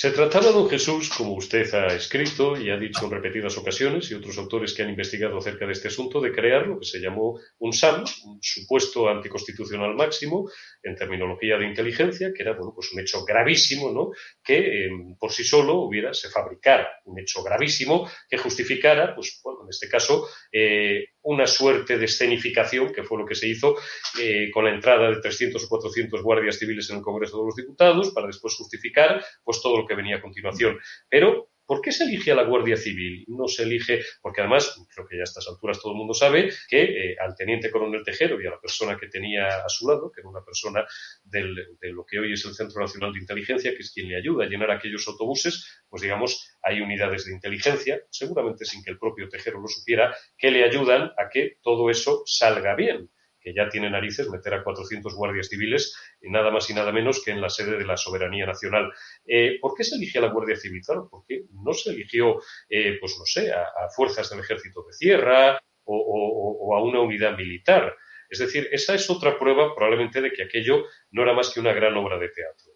Se 0.00 0.12
trataba, 0.12 0.52
don 0.52 0.70
Jesús, 0.70 1.10
como 1.10 1.34
usted 1.34 1.74
ha 1.74 1.88
escrito 1.88 2.56
y 2.56 2.70
ha 2.70 2.76
dicho 2.76 3.04
en 3.04 3.10
repetidas 3.10 3.58
ocasiones, 3.58 4.08
y 4.08 4.14
otros 4.14 4.38
autores 4.38 4.72
que 4.72 4.84
han 4.84 4.90
investigado 4.90 5.36
acerca 5.38 5.66
de 5.66 5.72
este 5.72 5.88
asunto, 5.88 6.20
de 6.20 6.30
crear 6.30 6.68
lo 6.68 6.78
que 6.78 6.86
se 6.86 7.00
llamó 7.00 7.40
un 7.58 7.72
SAM, 7.72 8.04
un 8.26 8.38
supuesto 8.40 9.08
anticonstitucional 9.08 9.96
máximo, 9.96 10.48
en 10.84 10.94
terminología 10.94 11.58
de 11.58 11.66
inteligencia, 11.66 12.32
que 12.32 12.44
era 12.44 12.52
bueno, 12.52 12.72
pues 12.72 12.92
un 12.92 13.00
hecho 13.00 13.24
gravísimo, 13.24 13.90
¿no? 13.90 14.12
que 14.44 14.84
em, 14.86 15.16
por 15.16 15.32
sí 15.32 15.42
solo 15.42 15.80
hubiera, 15.80 16.14
se 16.14 16.30
fabricara 16.30 16.88
un 17.06 17.18
hecho 17.18 17.42
gravísimo 17.42 18.08
que 18.30 18.38
justificara, 18.38 19.16
pues 19.16 19.40
en 19.62 19.68
este 19.68 19.88
caso, 19.88 20.28
eh, 20.52 21.06
una 21.22 21.46
suerte 21.46 21.98
de 21.98 22.04
escenificación, 22.04 22.92
que 22.92 23.02
fue 23.02 23.18
lo 23.18 23.26
que 23.26 23.34
se 23.34 23.48
hizo 23.48 23.76
eh, 24.20 24.50
con 24.52 24.64
la 24.64 24.74
entrada 24.74 25.10
de 25.10 25.20
300 25.20 25.62
o 25.62 25.68
400 25.68 26.22
guardias 26.22 26.58
civiles 26.58 26.88
en 26.90 26.96
el 26.96 27.02
Congreso 27.02 27.38
de 27.38 27.46
los 27.46 27.56
Diputados, 27.56 28.10
para 28.10 28.26
después 28.26 28.54
justificar 28.54 29.24
pues 29.44 29.60
todo 29.62 29.78
lo 29.78 29.86
que 29.86 29.94
venía 29.94 30.16
a 30.16 30.22
continuación. 30.22 30.78
Pero 31.08 31.47
¿Por 31.68 31.82
qué 31.82 31.92
se 31.92 32.04
elige 32.04 32.32
a 32.32 32.34
la 32.34 32.44
Guardia 32.44 32.78
Civil? 32.78 33.26
No 33.28 33.46
se 33.46 33.64
elige, 33.64 34.00
porque 34.22 34.40
además, 34.40 34.74
creo 34.88 35.06
que 35.06 35.16
ya 35.16 35.20
a 35.20 35.24
estas 35.24 35.46
alturas 35.48 35.78
todo 35.78 35.92
el 35.92 35.98
mundo 35.98 36.14
sabe 36.14 36.50
que 36.66 36.82
eh, 36.82 37.16
al 37.20 37.34
teniente 37.36 37.70
coronel 37.70 38.02
Tejero 38.02 38.40
y 38.40 38.46
a 38.46 38.52
la 38.52 38.58
persona 38.58 38.96
que 38.96 39.08
tenía 39.08 39.48
a 39.48 39.68
su 39.68 39.86
lado, 39.86 40.10
que 40.10 40.22
era 40.22 40.30
una 40.30 40.42
persona 40.42 40.86
de 41.24 41.42
lo 41.92 42.06
que 42.06 42.20
hoy 42.20 42.32
es 42.32 42.42
el 42.46 42.54
Centro 42.54 42.80
Nacional 42.80 43.12
de 43.12 43.18
Inteligencia, 43.18 43.72
que 43.72 43.82
es 43.82 43.92
quien 43.92 44.08
le 44.08 44.16
ayuda 44.16 44.46
a 44.46 44.48
llenar 44.48 44.70
aquellos 44.70 45.06
autobuses, 45.08 45.82
pues 45.90 46.00
digamos, 46.00 46.56
hay 46.62 46.80
unidades 46.80 47.26
de 47.26 47.34
inteligencia, 47.34 48.00
seguramente 48.08 48.64
sin 48.64 48.82
que 48.82 48.92
el 48.92 48.98
propio 48.98 49.28
Tejero 49.28 49.60
lo 49.60 49.68
supiera, 49.68 50.16
que 50.38 50.50
le 50.50 50.64
ayudan 50.64 51.12
a 51.18 51.28
que 51.30 51.58
todo 51.60 51.90
eso 51.90 52.22
salga 52.24 52.76
bien 52.76 53.10
que 53.48 53.54
ya 53.54 53.68
tiene 53.68 53.88
narices 53.90 54.28
meter 54.28 54.54
a 54.54 54.62
400 54.62 55.14
guardias 55.14 55.48
civiles 55.48 55.94
nada 56.22 56.50
más 56.50 56.68
y 56.68 56.74
nada 56.74 56.92
menos 56.92 57.22
que 57.24 57.30
en 57.30 57.40
la 57.40 57.48
sede 57.48 57.78
de 57.78 57.86
la 57.86 57.96
soberanía 57.96 58.44
nacional. 58.44 58.92
Eh, 59.24 59.58
¿Por 59.60 59.74
qué 59.74 59.84
se 59.84 59.96
eligió 59.96 60.20
a 60.20 60.26
la 60.26 60.32
Guardia 60.32 60.56
Civil? 60.56 60.82
Claro, 60.84 61.08
porque 61.10 61.44
no 61.64 61.72
se 61.72 61.90
eligió, 61.90 62.40
eh, 62.68 62.98
pues 63.00 63.16
no 63.18 63.24
sé, 63.24 63.50
a, 63.52 63.88
fuerzas 63.94 64.28
del 64.28 64.40
ejército 64.40 64.82
de 64.82 64.96
tierra 64.98 65.58
o, 65.84 66.76
a 66.76 66.82
una 66.82 67.00
unidad 67.00 67.36
militar. 67.36 67.96
Es 68.28 68.40
decir, 68.40 68.68
esa 68.70 68.94
es 68.94 69.08
otra 69.08 69.38
prueba 69.38 69.74
probablemente 69.74 70.20
de 70.20 70.30
que 70.30 70.42
aquello 70.42 70.84
no 71.12 71.22
era 71.22 71.32
más 71.32 71.50
que 71.50 71.60
una 71.60 71.72
gran 71.72 71.96
obra 71.96 72.18
de 72.18 72.28
teatro. 72.28 72.72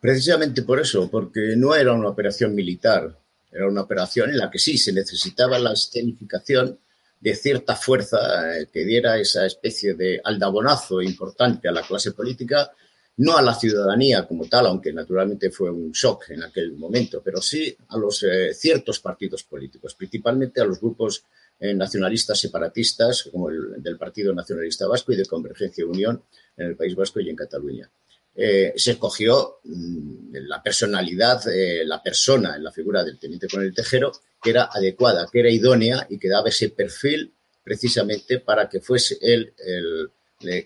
Precisamente 0.00 0.62
por 0.62 0.80
eso, 0.80 1.10
porque 1.10 1.54
no 1.56 1.74
era 1.74 1.92
una 1.92 2.08
operación 2.08 2.54
militar, 2.54 3.18
era 3.52 3.68
una 3.68 3.82
operación 3.82 4.30
en 4.30 4.38
la 4.38 4.50
que 4.50 4.58
sí 4.58 4.78
se 4.78 4.94
necesitaba 4.94 5.58
la 5.58 5.72
escenificación 5.72 6.80
de 7.20 7.34
cierta 7.34 7.76
fuerza 7.76 8.58
eh, 8.58 8.68
que 8.72 8.84
diera 8.84 9.18
esa 9.18 9.44
especie 9.46 9.94
de 9.94 10.20
aldabonazo 10.24 11.02
importante 11.02 11.68
a 11.68 11.72
la 11.72 11.82
clase 11.82 12.12
política, 12.12 12.72
no 13.18 13.36
a 13.36 13.42
la 13.42 13.54
ciudadanía 13.54 14.26
como 14.26 14.46
tal, 14.48 14.66
aunque 14.66 14.92
naturalmente 14.92 15.50
fue 15.50 15.70
un 15.70 15.92
shock 15.92 16.30
en 16.30 16.42
aquel 16.42 16.72
momento, 16.72 17.20
pero 17.22 17.42
sí 17.42 17.76
a 17.88 17.98
los 17.98 18.22
eh, 18.22 18.54
ciertos 18.54 19.00
partidos 19.00 19.42
políticos, 19.42 19.94
principalmente 19.94 20.62
a 20.62 20.64
los 20.64 20.80
grupos 20.80 21.24
eh, 21.58 21.74
nacionalistas 21.74 22.40
separatistas, 22.40 23.28
como 23.30 23.50
el 23.50 23.82
del 23.82 23.98
Partido 23.98 24.32
Nacionalista 24.32 24.86
Vasco 24.86 25.12
y 25.12 25.16
de 25.16 25.26
Convergencia 25.26 25.82
y 25.82 25.84
Unión 25.84 26.22
en 26.56 26.68
el 26.68 26.76
País 26.76 26.94
Vasco 26.94 27.20
y 27.20 27.28
en 27.28 27.36
Cataluña. 27.36 27.90
Se 28.32 28.92
escogió 28.92 29.58
mm, 29.64 30.36
la 30.46 30.62
personalidad, 30.62 31.42
la 31.84 32.02
persona 32.02 32.56
en 32.56 32.64
la 32.64 32.72
figura 32.72 33.04
del 33.04 33.18
teniente 33.18 33.48
coronel 33.48 33.74
Tejero, 33.74 34.12
que 34.42 34.50
era 34.50 34.68
adecuada, 34.72 35.26
que 35.30 35.40
era 35.40 35.50
idónea 35.50 36.06
y 36.08 36.18
que 36.18 36.28
daba 36.28 36.48
ese 36.48 36.70
perfil 36.70 37.32
precisamente 37.62 38.40
para 38.40 38.68
que 38.68 38.80
fuese 38.80 39.18
él 39.20 39.52
el, 39.58 40.10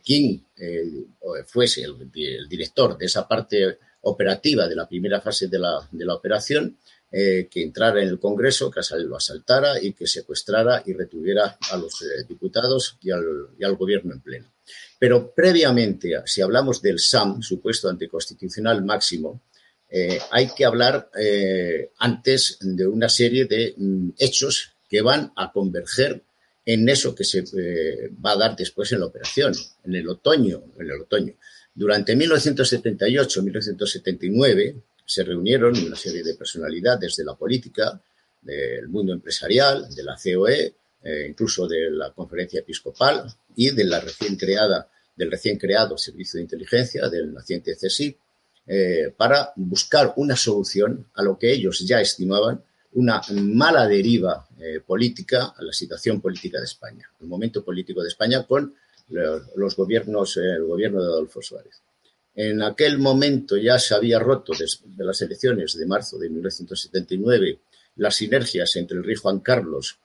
quien 0.02 0.44
fuese 1.46 1.82
el, 1.82 2.10
director 2.48 2.96
de 2.96 3.06
esa 3.06 3.26
parte 3.26 3.78
operativa 4.02 4.68
de 4.68 4.76
la 4.76 4.86
primera 4.86 5.20
fase 5.20 5.48
de 5.48 5.58
la, 5.58 5.88
de 5.90 6.04
la 6.04 6.14
operación, 6.14 6.78
eh, 7.10 7.48
que 7.50 7.62
entrara 7.62 8.02
en 8.02 8.08
el 8.08 8.18
Congreso, 8.18 8.70
que 8.70 8.80
lo 8.98 9.16
asaltara 9.16 9.80
y 9.80 9.92
que 9.92 10.06
secuestrara 10.06 10.82
y 10.86 10.92
retuviera 10.92 11.58
a 11.70 11.76
los 11.76 12.04
diputados 12.28 12.96
y 13.00 13.10
al, 13.10 13.24
y 13.58 13.64
al 13.64 13.76
gobierno 13.76 14.12
en 14.12 14.20
pleno. 14.20 14.52
Pero 14.98 15.32
previamente, 15.34 16.22
si 16.24 16.40
hablamos 16.40 16.80
del 16.80 16.98
SAM, 16.98 17.42
supuesto 17.42 17.88
anticonstitucional 17.88 18.84
máximo, 18.84 19.42
eh, 19.96 20.18
hay 20.32 20.48
que 20.56 20.64
hablar 20.64 21.08
eh, 21.16 21.92
antes 21.98 22.58
de 22.60 22.84
una 22.84 23.08
serie 23.08 23.44
de 23.44 23.74
mm, 23.76 24.08
hechos 24.18 24.72
que 24.90 25.02
van 25.02 25.32
a 25.36 25.52
converger 25.52 26.20
en 26.66 26.88
eso 26.88 27.14
que 27.14 27.22
se 27.22 27.44
eh, 27.56 28.10
va 28.24 28.32
a 28.32 28.36
dar 28.36 28.56
después 28.56 28.90
en 28.90 28.98
la 28.98 29.06
operación, 29.06 29.54
en 29.84 29.94
el 29.94 30.08
otoño, 30.08 30.64
en 30.76 30.90
el 30.90 31.02
otoño. 31.02 31.34
Durante 31.72 32.16
1978-1979 32.16 34.82
se 35.06 35.22
reunieron 35.22 35.78
una 35.78 35.94
serie 35.94 36.24
de 36.24 36.34
personalidades 36.34 37.14
de 37.14 37.24
la 37.24 37.36
política, 37.36 38.02
del 38.42 38.88
mundo 38.88 39.12
empresarial, 39.12 39.94
de 39.94 40.02
la 40.02 40.16
COE, 40.16 40.74
eh, 41.04 41.26
incluso 41.28 41.68
de 41.68 41.92
la 41.92 42.12
conferencia 42.12 42.58
episcopal 42.58 43.32
y 43.54 43.70
de 43.70 43.84
la 43.84 44.00
recién 44.00 44.34
creada, 44.34 44.90
del 45.14 45.30
recién 45.30 45.56
creado 45.56 45.96
Servicio 45.96 46.38
de 46.38 46.42
Inteligencia, 46.42 47.08
del 47.08 47.32
naciente 47.32 47.76
CSIC, 47.76 48.18
eh, 48.66 49.12
para 49.16 49.52
buscar 49.56 50.14
una 50.16 50.36
solución 50.36 51.06
a 51.14 51.22
lo 51.22 51.38
que 51.38 51.52
ellos 51.52 51.80
ya 51.80 52.00
estimaban 52.00 52.62
una 52.92 53.20
mala 53.32 53.88
deriva 53.88 54.46
eh, 54.58 54.80
política 54.80 55.54
a 55.56 55.62
la 55.62 55.72
situación 55.72 56.20
política 56.20 56.58
de 56.58 56.64
España, 56.64 57.10
el 57.20 57.26
momento 57.26 57.64
político 57.64 58.02
de 58.02 58.08
España 58.08 58.46
con 58.46 58.74
los 59.08 59.76
gobiernos, 59.76 60.38
el 60.38 60.64
gobierno 60.64 61.02
de 61.02 61.08
Adolfo 61.08 61.42
Suárez. 61.42 61.82
En 62.34 62.62
aquel 62.62 62.98
momento 62.98 63.56
ya 63.56 63.78
se 63.78 63.94
había 63.94 64.18
roto 64.18 64.54
desde 64.58 65.04
las 65.04 65.20
elecciones 65.20 65.76
de 65.76 65.86
marzo 65.86 66.18
de 66.18 66.30
1979 66.30 67.58
las 67.96 68.16
sinergias 68.16 68.74
entre 68.76 68.98
el 68.98 69.04
rey 69.04 69.14
Juan 69.14 69.40
Carlos 69.40 69.98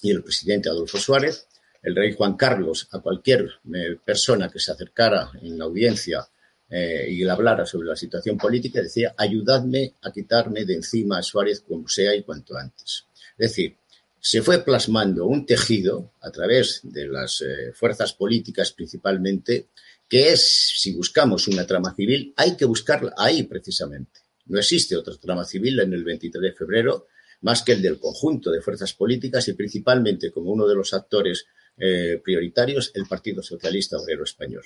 y 0.00 0.10
el 0.10 0.22
presidente 0.22 0.68
Adolfo 0.68 0.98
Suárez. 0.98 1.46
El 1.82 1.94
rey 1.94 2.14
Juan 2.14 2.36
Carlos, 2.36 2.88
a 2.92 3.00
cualquier 3.00 3.60
eh, 3.74 3.96
persona 4.02 4.48
que 4.48 4.58
se 4.58 4.72
acercara 4.72 5.30
en 5.40 5.58
la 5.58 5.66
audiencia 5.66 6.26
eh, 6.68 7.06
y 7.10 7.26
hablara 7.28 7.64
sobre 7.64 7.88
la 7.88 7.96
situación 7.96 8.36
política, 8.36 8.82
decía, 8.82 9.14
ayudadme 9.16 9.94
a 10.02 10.12
quitarme 10.12 10.64
de 10.64 10.74
encima 10.74 11.18
a 11.18 11.22
Suárez 11.22 11.60
como 11.60 11.88
sea 11.88 12.14
y 12.14 12.22
cuanto 12.22 12.56
antes. 12.56 13.04
Es 13.38 13.50
decir, 13.50 13.76
se 14.20 14.42
fue 14.42 14.64
plasmando 14.64 15.26
un 15.26 15.46
tejido 15.46 16.12
a 16.20 16.30
través 16.30 16.80
de 16.82 17.06
las 17.06 17.40
eh, 17.42 17.72
fuerzas 17.72 18.12
políticas 18.12 18.72
principalmente, 18.72 19.68
que 20.08 20.30
es, 20.32 20.72
si 20.76 20.92
buscamos 20.94 21.46
una 21.48 21.66
trama 21.66 21.94
civil, 21.94 22.32
hay 22.36 22.56
que 22.56 22.64
buscarla 22.64 23.14
ahí 23.16 23.44
precisamente. 23.44 24.20
No 24.46 24.58
existe 24.58 24.96
otra 24.96 25.14
trama 25.16 25.44
civil 25.44 25.78
en 25.80 25.92
el 25.92 26.04
23 26.04 26.42
de 26.42 26.52
febrero 26.52 27.06
más 27.42 27.62
que 27.62 27.72
el 27.72 27.82
del 27.82 27.98
conjunto 27.98 28.50
de 28.50 28.60
fuerzas 28.60 28.92
políticas 28.94 29.46
y 29.48 29.52
principalmente 29.52 30.30
como 30.30 30.50
uno 30.50 30.66
de 30.66 30.74
los 30.74 30.92
actores 30.94 31.46
eh, 31.76 32.20
prioritarios 32.24 32.90
el 32.94 33.06
Partido 33.06 33.42
Socialista 33.42 33.98
Obrero 33.98 34.24
Español. 34.24 34.64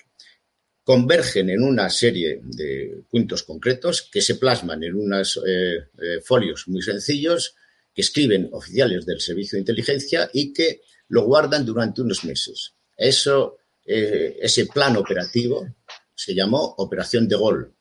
Convergen 0.82 1.50
en 1.50 1.62
una 1.62 1.90
serie 1.90 2.40
de 2.42 3.02
puntos 3.10 3.42
concretos 3.42 4.08
que 4.10 4.22
se 4.22 4.36
plasman 4.36 4.82
en 4.82 4.94
unos 4.94 5.40
eh, 5.46 5.76
eh, 5.76 6.20
folios 6.24 6.66
muy 6.68 6.82
sencillos 6.82 7.54
que 7.94 8.02
escriben 8.02 8.48
oficiales 8.52 9.04
del 9.06 9.20
Servicio 9.20 9.56
de 9.56 9.60
Inteligencia 9.60 10.30
y 10.32 10.52
que 10.52 10.82
lo 11.08 11.24
guardan 11.24 11.64
durante 11.64 12.02
unos 12.02 12.24
meses. 12.24 12.74
Eso, 12.96 13.58
ese 13.84 14.66
plan 14.66 14.96
operativo 14.96 15.66
se 16.14 16.34
llamó 16.34 16.74
Operación 16.78 17.26
de 17.26 17.34
Gol, 17.34 17.74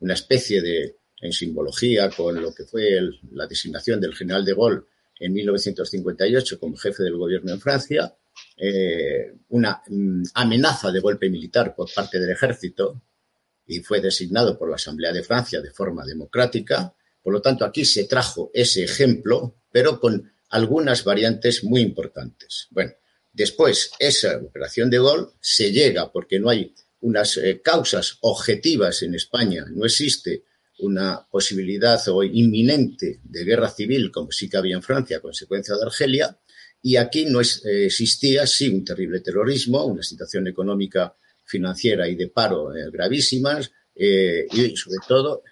una 0.00 0.14
especie 0.14 0.60
de 0.60 0.96
en 1.20 1.32
simbología 1.32 2.10
con 2.10 2.40
lo 2.40 2.54
que 2.54 2.64
fue 2.64 3.00
la 3.32 3.46
designación 3.46 4.00
del 4.00 4.14
general 4.14 4.44
de 4.44 4.54
Gaulle 4.54 4.82
en 5.18 5.32
1958 5.32 6.60
como 6.60 6.76
jefe 6.76 7.02
del 7.02 7.16
gobierno 7.16 7.52
en 7.52 7.60
Francia, 7.60 8.14
eh, 8.56 9.34
una 9.48 9.82
mm, 9.88 10.22
amenaza 10.34 10.90
de 10.90 11.00
golpe 11.00 11.28
militar 11.28 11.74
por 11.74 11.92
parte 11.92 12.18
del 12.18 12.30
ejército 12.30 13.02
y 13.66 13.80
fue 13.80 14.00
designado 14.00 14.58
por 14.58 14.70
la 14.70 14.76
Asamblea 14.76 15.12
de 15.12 15.22
Francia 15.22 15.60
de 15.60 15.70
forma 15.70 16.04
democrática. 16.04 16.94
Por 17.22 17.32
lo 17.32 17.42
tanto, 17.42 17.64
aquí 17.64 17.84
se 17.84 18.04
trajo 18.04 18.50
ese 18.54 18.84
ejemplo, 18.84 19.56
pero 19.70 19.98
con 19.98 20.32
algunas 20.50 21.04
variantes 21.04 21.64
muy 21.64 21.80
importantes. 21.80 22.68
Bueno, 22.70 22.92
después, 23.32 23.90
esa 23.98 24.38
operación 24.38 24.88
de 24.90 24.98
Gaulle 24.98 25.32
se 25.40 25.72
llega 25.72 26.10
porque 26.12 26.38
no 26.38 26.48
hay 26.48 26.74
unas 27.00 27.36
eh, 27.36 27.60
causas 27.62 28.18
objetivas 28.22 29.02
en 29.02 29.14
España, 29.14 29.66
no 29.70 29.84
existe 29.84 30.44
una 30.78 31.26
posibilidad 31.30 32.00
o 32.08 32.22
inminente 32.22 33.20
de 33.22 33.44
guerra 33.44 33.70
civil, 33.70 34.10
como 34.10 34.30
sí 34.30 34.48
que 34.48 34.56
había 34.56 34.76
en 34.76 34.82
Francia 34.82 35.18
a 35.18 35.20
consecuencia 35.20 35.74
de 35.74 35.82
Argelia, 35.82 36.38
y 36.86 36.96
aquí 36.98 37.24
no 37.24 37.40
eh, 37.40 37.86
existía, 37.86 38.46
sí, 38.46 38.68
un 38.68 38.84
terrible 38.84 39.18
terrorismo, 39.18 39.84
una 39.84 40.04
situación 40.04 40.46
económica, 40.46 41.12
financiera 41.44 42.08
y 42.08 42.14
de 42.14 42.28
paro 42.28 42.72
eh, 42.76 42.88
gravísimas, 42.92 43.72
eh, 43.96 44.46
y 44.52 44.76
sobre 44.76 44.98
todo 45.08 45.42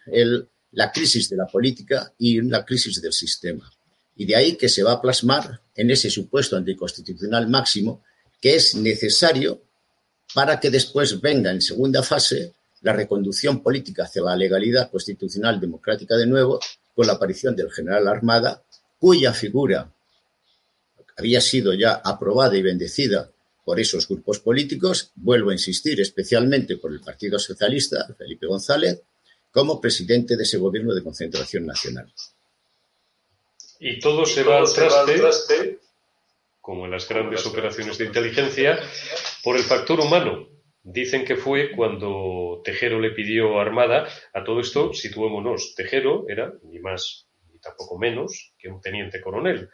la 0.71 0.93
crisis 0.93 1.29
de 1.29 1.37
la 1.37 1.47
política 1.47 2.12
y 2.19 2.41
la 2.43 2.64
crisis 2.64 3.03
del 3.03 3.12
sistema. 3.12 3.69
Y 4.14 4.26
de 4.26 4.37
ahí 4.37 4.55
que 4.55 4.69
se 4.69 4.85
va 4.85 4.93
a 4.93 5.03
plasmar 5.03 5.61
en 5.75 5.91
ese 5.91 6.09
supuesto 6.09 6.57
anticonstitucional 6.57 7.49
máximo 7.49 8.05
que 8.41 8.55
es 8.55 8.76
necesario 8.76 9.61
para 10.35 10.61
que 10.61 10.71
después 10.71 11.21
venga 11.21 11.50
en 11.50 11.61
segunda 11.61 12.05
fase 12.05 12.53
la 12.83 12.93
reconducción 12.93 13.61
política 13.61 14.05
hacia 14.05 14.23
la 14.23 14.37
legalidad 14.37 14.88
constitucional 14.88 15.59
democrática 15.59 16.17
de 16.17 16.29
nuevo, 16.29 16.61
con 16.95 17.09
la 17.09 17.14
aparición 17.14 17.57
del 17.57 17.73
general 17.73 18.07
Armada, 18.07 18.62
cuya 19.00 19.33
figura 19.33 19.91
había 21.16 21.40
sido 21.40 21.75
ya 21.75 22.00
aprobada 22.04 22.56
y 22.56 22.62
bendecida 22.62 23.30
por 23.64 23.80
esos 23.80 24.06
grupos 24.06 24.40
políticos, 24.40 25.12
vuelvo 25.14 25.50
a 25.50 25.54
insistir, 25.54 26.00
especialmente 26.00 26.76
por 26.76 26.92
el 26.92 27.00
Partido 27.00 27.38
Socialista, 27.38 28.06
Felipe 28.18 28.47
González, 28.47 29.02
como 29.50 29.80
presidente 29.80 30.37
de 30.37 30.42
ese 30.42 30.59
gobierno 30.59 30.94
de 30.94 31.02
concentración 31.02 31.64
nacional. 31.64 32.12
Y 33.80 33.99
todo 34.00 34.26
se 34.26 34.42
va 34.42 34.59
al 34.59 34.73
traste, 34.73 35.78
como 36.61 36.85
en 36.85 36.90
las 36.90 37.09
grandes 37.09 37.47
operaciones 37.47 37.97
de 37.97 38.06
inteligencia, 38.06 38.78
por 39.42 39.56
el 39.56 39.62
factor 39.62 40.00
humano, 40.00 40.49
Dicen 40.87 41.25
que 41.25 41.37
fue 41.37 41.73
cuando 41.73 42.61
Tejero 42.62 43.00
le 43.00 43.12
pidió 43.12 43.59
armada. 43.59 44.06
A 44.35 44.44
todo 44.44 44.61
esto, 44.61 44.92
situémonos, 44.92 45.75
Tejero 45.75 46.26
era 46.28 46.52
ni 46.62 46.78
más 46.78 47.26
ni 47.50 47.59
tampoco 47.59 47.99
menos 47.99 48.52
que 48.59 48.68
un 48.68 48.83
teniente 48.83 49.23
coronel. 49.23 49.71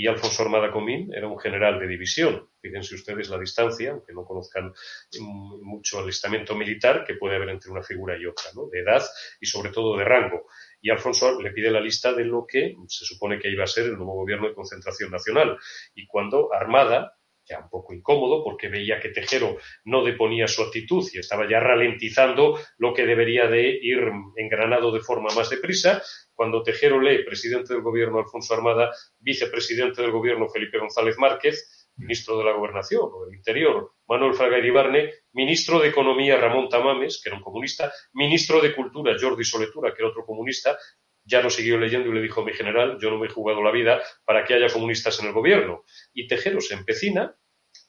Y 0.00 0.06
Alfonso 0.06 0.42
Armada 0.44 0.72
Comín 0.72 1.12
era 1.12 1.28
un 1.28 1.38
general 1.38 1.78
de 1.78 1.86
división. 1.86 2.48
Fíjense 2.58 2.94
ustedes 2.94 3.28
la 3.28 3.38
distancia, 3.38 3.90
aunque 3.90 4.14
no 4.14 4.24
conozcan 4.24 4.72
mucho 5.20 6.02
el 6.02 6.56
militar 6.56 7.04
que 7.04 7.16
puede 7.16 7.36
haber 7.36 7.50
entre 7.50 7.70
una 7.70 7.82
figura 7.82 8.16
y 8.16 8.24
otra, 8.24 8.44
de 8.72 8.80
edad 8.80 9.02
y 9.42 9.44
sobre 9.44 9.68
todo 9.68 9.98
de 9.98 10.04
rango. 10.04 10.46
Y 10.80 10.88
Alfonso 10.88 11.38
le 11.42 11.50
pide 11.50 11.70
la 11.70 11.82
lista 11.82 12.14
de 12.14 12.24
lo 12.24 12.46
que 12.46 12.76
se 12.88 13.04
supone 13.04 13.38
que 13.38 13.50
iba 13.50 13.64
a 13.64 13.66
ser 13.66 13.88
el 13.88 13.96
nuevo 13.98 14.14
gobierno 14.14 14.48
de 14.48 14.54
concentración 14.54 15.10
nacional. 15.10 15.58
Y 15.94 16.06
cuando 16.06 16.50
Armada, 16.54 17.19
ya 17.50 17.58
un 17.58 17.68
poco 17.68 17.92
incómodo 17.92 18.44
porque 18.44 18.68
veía 18.68 19.00
que 19.00 19.10
Tejero 19.10 19.56
no 19.84 20.04
deponía 20.04 20.46
su 20.46 20.62
actitud 20.62 21.06
y 21.12 21.18
estaba 21.18 21.48
ya 21.48 21.60
ralentizando 21.60 22.58
lo 22.78 22.94
que 22.94 23.04
debería 23.04 23.48
de 23.48 23.78
ir 23.82 24.10
engranado 24.36 24.92
de 24.92 25.00
forma 25.00 25.34
más 25.34 25.50
deprisa. 25.50 26.02
Cuando 26.34 26.62
Tejero 26.62 27.00
lee 27.00 27.24
presidente 27.24 27.74
del 27.74 27.82
gobierno 27.82 28.18
Alfonso 28.18 28.54
Armada, 28.54 28.90
vicepresidente 29.18 30.00
del 30.00 30.12
gobierno 30.12 30.48
Felipe 30.48 30.78
González 30.78 31.18
Márquez, 31.18 31.88
ministro 31.96 32.38
de 32.38 32.44
la 32.44 32.52
Gobernación 32.52 33.10
o 33.12 33.26
del 33.26 33.34
Interior 33.34 33.92
Manuel 34.06 34.34
Fraga 34.34 34.58
Iribarne, 34.58 35.10
ministro 35.32 35.78
de 35.78 35.88
Economía 35.88 36.36
Ramón 36.36 36.68
Tamames, 36.68 37.20
que 37.22 37.28
era 37.28 37.36
un 37.36 37.44
comunista, 37.44 37.92
ministro 38.14 38.60
de 38.60 38.74
Cultura 38.74 39.16
Jordi 39.20 39.44
Soletura, 39.44 39.92
que 39.92 40.02
era 40.02 40.08
otro 40.08 40.24
comunista, 40.24 40.78
ya 41.24 41.42
lo 41.42 41.50
siguió 41.50 41.78
leyendo 41.78 42.08
y 42.08 42.14
le 42.14 42.22
dijo, 42.22 42.44
mi 42.44 42.52
general, 42.52 42.98
yo 43.00 43.10
no 43.10 43.18
me 43.18 43.26
he 43.26 43.30
jugado 43.30 43.62
la 43.62 43.70
vida 43.70 44.02
para 44.24 44.44
que 44.44 44.54
haya 44.54 44.72
comunistas 44.72 45.20
en 45.20 45.26
el 45.26 45.32
gobierno. 45.32 45.84
Y 46.12 46.26
Tejero 46.26 46.60
se 46.60 46.74
empecina 46.74 47.36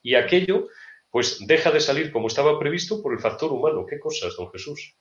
y 0.01 0.15
aquello 0.15 0.67
pues 1.09 1.45
deja 1.45 1.71
de 1.71 1.81
salir 1.81 2.11
como 2.11 2.27
estaba 2.27 2.57
previsto 2.57 3.01
por 3.01 3.13
el 3.13 3.19
factor 3.19 3.51
humano. 3.51 3.85
¿Qué 3.85 3.99
cosas, 3.99 4.33
don 4.37 4.49
Jesús? 4.49 4.95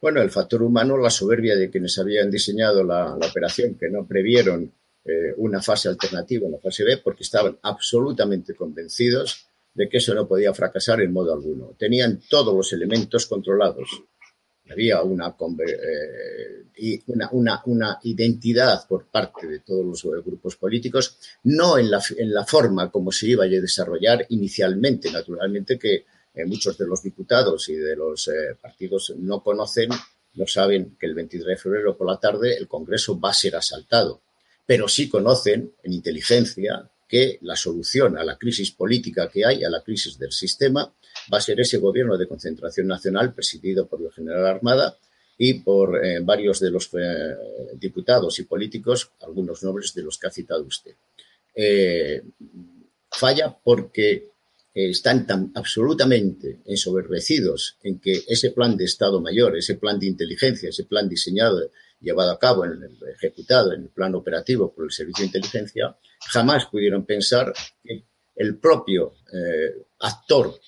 Bueno, 0.00 0.20
el 0.20 0.30
factor 0.30 0.62
humano, 0.62 0.96
la 0.96 1.10
soberbia 1.10 1.56
de 1.56 1.70
quienes 1.70 1.98
habían 1.98 2.30
diseñado 2.30 2.84
la, 2.84 3.14
operación, 3.14 3.76
que 3.78 3.88
no 3.88 4.06
previeron 4.06 4.72
eh, 5.04 5.34
una 5.38 5.62
fase 5.62 5.88
alternativa, 5.88 6.46
una 6.46 6.58
fase 6.58 6.84
B, 6.84 6.98
porque 6.98 7.22
estaban 7.22 7.58
absolutamente 7.62 8.54
convencidos 8.54 9.46
de 9.72 9.88
que 9.88 9.98
eso 9.98 10.14
no 10.14 10.26
podía 10.26 10.52
fracasar 10.52 11.00
en 11.00 11.12
modo 11.12 11.32
alguno. 11.32 11.74
Tenían 11.78 12.20
todos 12.28 12.54
los 12.54 12.72
elementos 12.72 13.26
controlados 13.26 14.02
había 14.70 15.02
una, 15.02 15.34
eh, 15.66 17.02
una, 17.06 17.62
una, 17.64 17.98
identidad 18.04 18.86
por 18.86 19.06
parte 19.06 19.46
de 19.46 19.60
todos 19.60 19.84
los 19.84 20.24
grupos 20.24 20.56
políticos, 20.56 21.18
no 21.44 21.78
en 21.78 21.90
la, 21.90 22.02
en 22.16 22.32
la 22.32 22.44
forma 22.44 22.90
como 22.90 23.10
se 23.10 23.28
iba 23.28 23.44
a 23.44 23.48
desarrollar 23.48 24.26
inicialmente, 24.30 25.10
naturalmente 25.10 25.78
que 25.78 26.04
eh, 26.34 26.44
muchos 26.44 26.78
de 26.78 26.86
los 26.86 27.02
diputados 27.02 27.68
y 27.68 27.74
de 27.74 27.96
los 27.96 28.28
eh, 28.28 28.56
partidos 28.60 29.12
no 29.18 29.42
conocen, 29.42 29.90
no 30.34 30.46
saben 30.46 30.96
que 30.98 31.06
el 31.06 31.14
23 31.14 31.48
de 31.48 31.56
febrero 31.56 31.96
por 31.96 32.06
la 32.06 32.18
tarde 32.18 32.56
el 32.56 32.68
Congreso 32.68 33.18
va 33.18 33.30
a 33.30 33.34
ser 33.34 33.56
asaltado, 33.56 34.20
pero 34.64 34.86
sí 34.86 35.08
conocen 35.08 35.72
en 35.82 35.92
inteligencia 35.92 36.88
que 37.08 37.40
la 37.42 37.56
solución 37.56 38.16
a 38.16 38.22
la 38.22 38.38
crisis 38.38 38.70
política 38.70 39.28
que 39.28 39.44
hay, 39.44 39.64
a 39.64 39.70
la 39.70 39.82
crisis 39.82 40.16
del 40.16 40.30
sistema, 40.30 40.92
va 41.32 41.38
a 41.38 41.40
ser 41.40 41.60
ese 41.60 41.78
gobierno 41.78 42.16
de 42.16 42.26
concentración 42.26 42.86
nacional 42.86 43.32
presidido 43.34 43.86
por 43.86 44.02
el 44.02 44.12
general 44.12 44.46
Armada 44.46 44.96
y 45.42 45.54
por 45.54 46.04
eh, 46.04 46.20
varios 46.20 46.60
de 46.60 46.70
los 46.70 46.90
eh, 46.92 47.34
diputados 47.76 48.38
y 48.38 48.42
políticos, 48.42 49.12
algunos 49.22 49.62
nombres 49.62 49.94
de 49.94 50.02
los 50.02 50.18
que 50.18 50.26
ha 50.26 50.30
citado 50.30 50.64
usted. 50.64 50.94
Eh, 51.54 52.22
falla 53.10 53.56
porque 53.64 54.28
están 54.72 55.50
absolutamente 55.54 56.60
ensoberbecidos 56.66 57.78
en 57.82 57.98
que 57.98 58.22
ese 58.28 58.50
plan 58.50 58.76
de 58.76 58.84
Estado 58.84 59.20
Mayor, 59.20 59.56
ese 59.56 59.76
plan 59.76 59.98
de 59.98 60.06
inteligencia, 60.06 60.68
ese 60.68 60.84
plan 60.84 61.08
diseñado, 61.08 61.70
llevado 62.00 62.30
a 62.30 62.38
cabo, 62.38 62.64
ejecutado 63.14 63.72
en 63.72 63.82
el 63.82 63.88
plan 63.88 64.14
operativo 64.14 64.72
por 64.72 64.84
el 64.84 64.92
Servicio 64.92 65.22
de 65.22 65.26
Inteligencia, 65.26 65.96
jamás 66.28 66.66
pudieron 66.66 67.04
pensar 67.04 67.52
que 67.82 68.04
el 68.36 68.58
propio 68.58 69.14
actor 69.98 70.60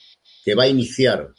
que 0.45 0.55
va 0.55 0.65
a 0.65 0.69
iniciar 0.69 1.33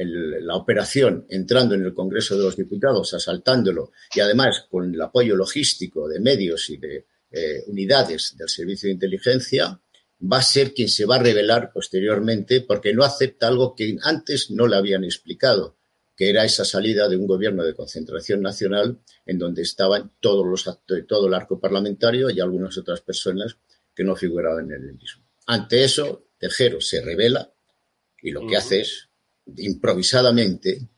la 0.00 0.54
operación 0.54 1.26
entrando 1.28 1.74
en 1.74 1.82
el 1.82 1.92
Congreso 1.92 2.36
de 2.36 2.44
los 2.44 2.56
Diputados, 2.56 3.14
asaltándolo 3.14 3.90
y 4.14 4.20
además 4.20 4.66
con 4.70 4.94
el 4.94 5.00
apoyo 5.00 5.34
logístico 5.34 6.08
de 6.08 6.20
medios 6.20 6.70
y 6.70 6.76
de 6.76 7.06
eh, 7.30 7.64
unidades 7.66 8.36
del 8.38 8.48
Servicio 8.48 8.86
de 8.86 8.94
Inteligencia, 8.94 9.80
va 10.20 10.38
a 10.38 10.42
ser 10.42 10.72
quien 10.72 10.88
se 10.88 11.04
va 11.04 11.16
a 11.16 11.22
revelar 11.22 11.72
posteriormente 11.72 12.60
porque 12.60 12.94
no 12.94 13.04
acepta 13.04 13.48
algo 13.48 13.74
que 13.74 13.96
antes 14.02 14.50
no 14.50 14.66
le 14.66 14.76
habían 14.76 15.04
explicado, 15.04 15.76
que 16.16 16.30
era 16.30 16.44
esa 16.44 16.64
salida 16.64 17.08
de 17.08 17.16
un 17.16 17.26
gobierno 17.26 17.64
de 17.64 17.74
concentración 17.74 18.40
nacional 18.40 19.00
en 19.26 19.38
donde 19.38 19.62
estaban 19.62 20.12
todos 20.20 20.46
los 20.46 20.66
actores, 20.68 21.06
todo 21.06 21.26
el 21.26 21.34
arco 21.34 21.60
parlamentario 21.60 22.30
y 22.30 22.40
algunas 22.40 22.76
otras 22.78 23.00
personas 23.00 23.56
que 23.94 24.04
no 24.04 24.16
figuraban 24.16 24.70
en 24.70 24.82
el 24.82 24.94
mismo. 24.94 25.24
Ante 25.46 25.84
eso, 25.84 26.26
Tejero 26.38 26.80
se 26.80 27.00
revela 27.02 27.52
y 28.22 28.30
lo 28.30 28.46
que 28.46 28.56
hace 28.56 28.80
es 28.80 29.08
improvisadamente, 29.56 30.88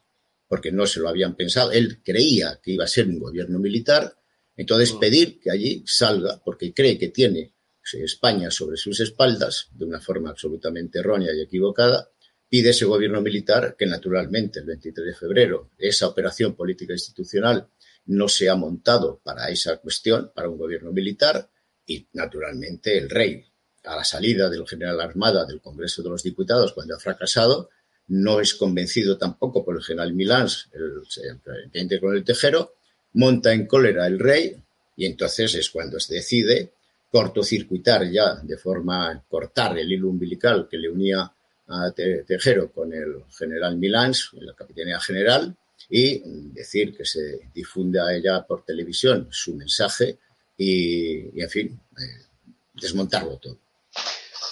porque 0.49 0.73
no 0.73 0.87
se 0.87 1.01
lo 1.01 1.09
habían 1.09 1.37
pensado, 1.37 1.71
él 1.73 2.03
creía 2.03 2.61
que 2.63 2.73
iba 2.73 2.85
a 2.85 2.89
ser 2.89 3.07
un 3.09 3.19
gobierno 3.19 3.59
militar, 3.59 4.17
entonces 4.57 4.93
pedir 4.93 5.41
que 5.41 5.51
allí 5.51 5.85
salga, 5.87 6.43
porque 6.45 6.75
cree 6.75 6.99
que 6.99 7.09
tiene 7.09 7.55
España 7.99 8.51
sobre 8.51 8.77
sus 8.77 9.01
espaldas, 9.01 9.69
de 9.73 9.85
una 9.85 10.01
forma 10.01 10.31
absolutamente 10.31 11.01
errónea 11.01 11.35
y 11.35 11.41
equivocada, 11.41 12.11
pide 12.49 12.71
ese 12.71 12.85
gobierno 12.85 13.21
militar 13.21 13.77
que 13.79 13.87
naturalmente 13.87 14.61
el 14.61 14.67
23 14.67 15.07
de 15.07 15.15
febrero 15.15 15.71
esa 15.79 16.09
operación 16.09 16.55
política 16.55 16.93
institucional 16.93 17.69
no 18.07 18.29
se 18.29 18.49
ha 18.49 18.57
montado 18.57 19.21
para 19.23 19.49
esa 19.51 19.77
cuestión, 19.79 20.33
para 20.35 20.49
un 20.49 20.59
gobierno 20.59 20.93
militar, 20.93 21.49
y 21.87 22.07
naturalmente 22.13 22.97
el 22.99 23.11
rey, 23.11 23.45
a 23.85 23.97
la 23.97 24.05
salida 24.05 24.49
del 24.49 24.67
general 24.67 25.01
Armada 25.01 25.45
del 25.45 25.61
Congreso 25.61 26.03
de 26.03 26.11
los 26.11 26.23
Diputados, 26.23 26.73
cuando 26.73 26.95
ha 26.95 27.01
fracasado, 27.01 27.71
no 28.09 28.41
es 28.41 28.55
convencido 28.55 29.17
tampoco 29.17 29.65
por 29.65 29.77
el 29.77 29.83
general 29.83 30.13
Milán, 30.13 30.49
el 30.73 31.71
teniente 31.71 32.01
con 32.01 32.15
el 32.15 32.25
Tejero, 32.25 32.75
monta 33.15 33.53
en 33.53 33.67
cólera 33.67 34.07
el 34.07 34.19
rey 34.19 34.57
y 34.97 35.07
entonces 35.07 35.55
es 35.55 35.71
cuando 35.71 35.99
se 35.99 36.15
decide 36.15 36.73
cortocircuitar 37.11 38.09
ya 38.11 38.37
de 38.37 38.57
forma 38.57 39.25
cortar 39.29 39.79
el 39.79 39.91
hilo 39.91 40.09
umbilical 40.09 40.69
que 40.69 40.79
le 40.79 40.89
unía 40.89 41.33
a 41.69 41.93
Tejero 41.93 42.71
con 42.73 42.93
el 42.93 43.25
general 43.37 43.77
Milán 43.77 44.13
la 44.35 44.55
capitanía 44.55 45.01
general 45.01 45.57
y 45.89 46.21
decir 46.53 46.97
que 46.97 47.05
se 47.05 47.49
difunda 47.55 48.15
ella 48.15 48.45
por 48.47 48.65
televisión 48.65 49.29
su 49.31 49.55
mensaje 49.55 50.19
y, 50.59 51.41
en 51.41 51.49
fin, 51.49 51.81
eh, 51.99 52.27
desmontarlo 52.75 53.39
todo. 53.39 53.59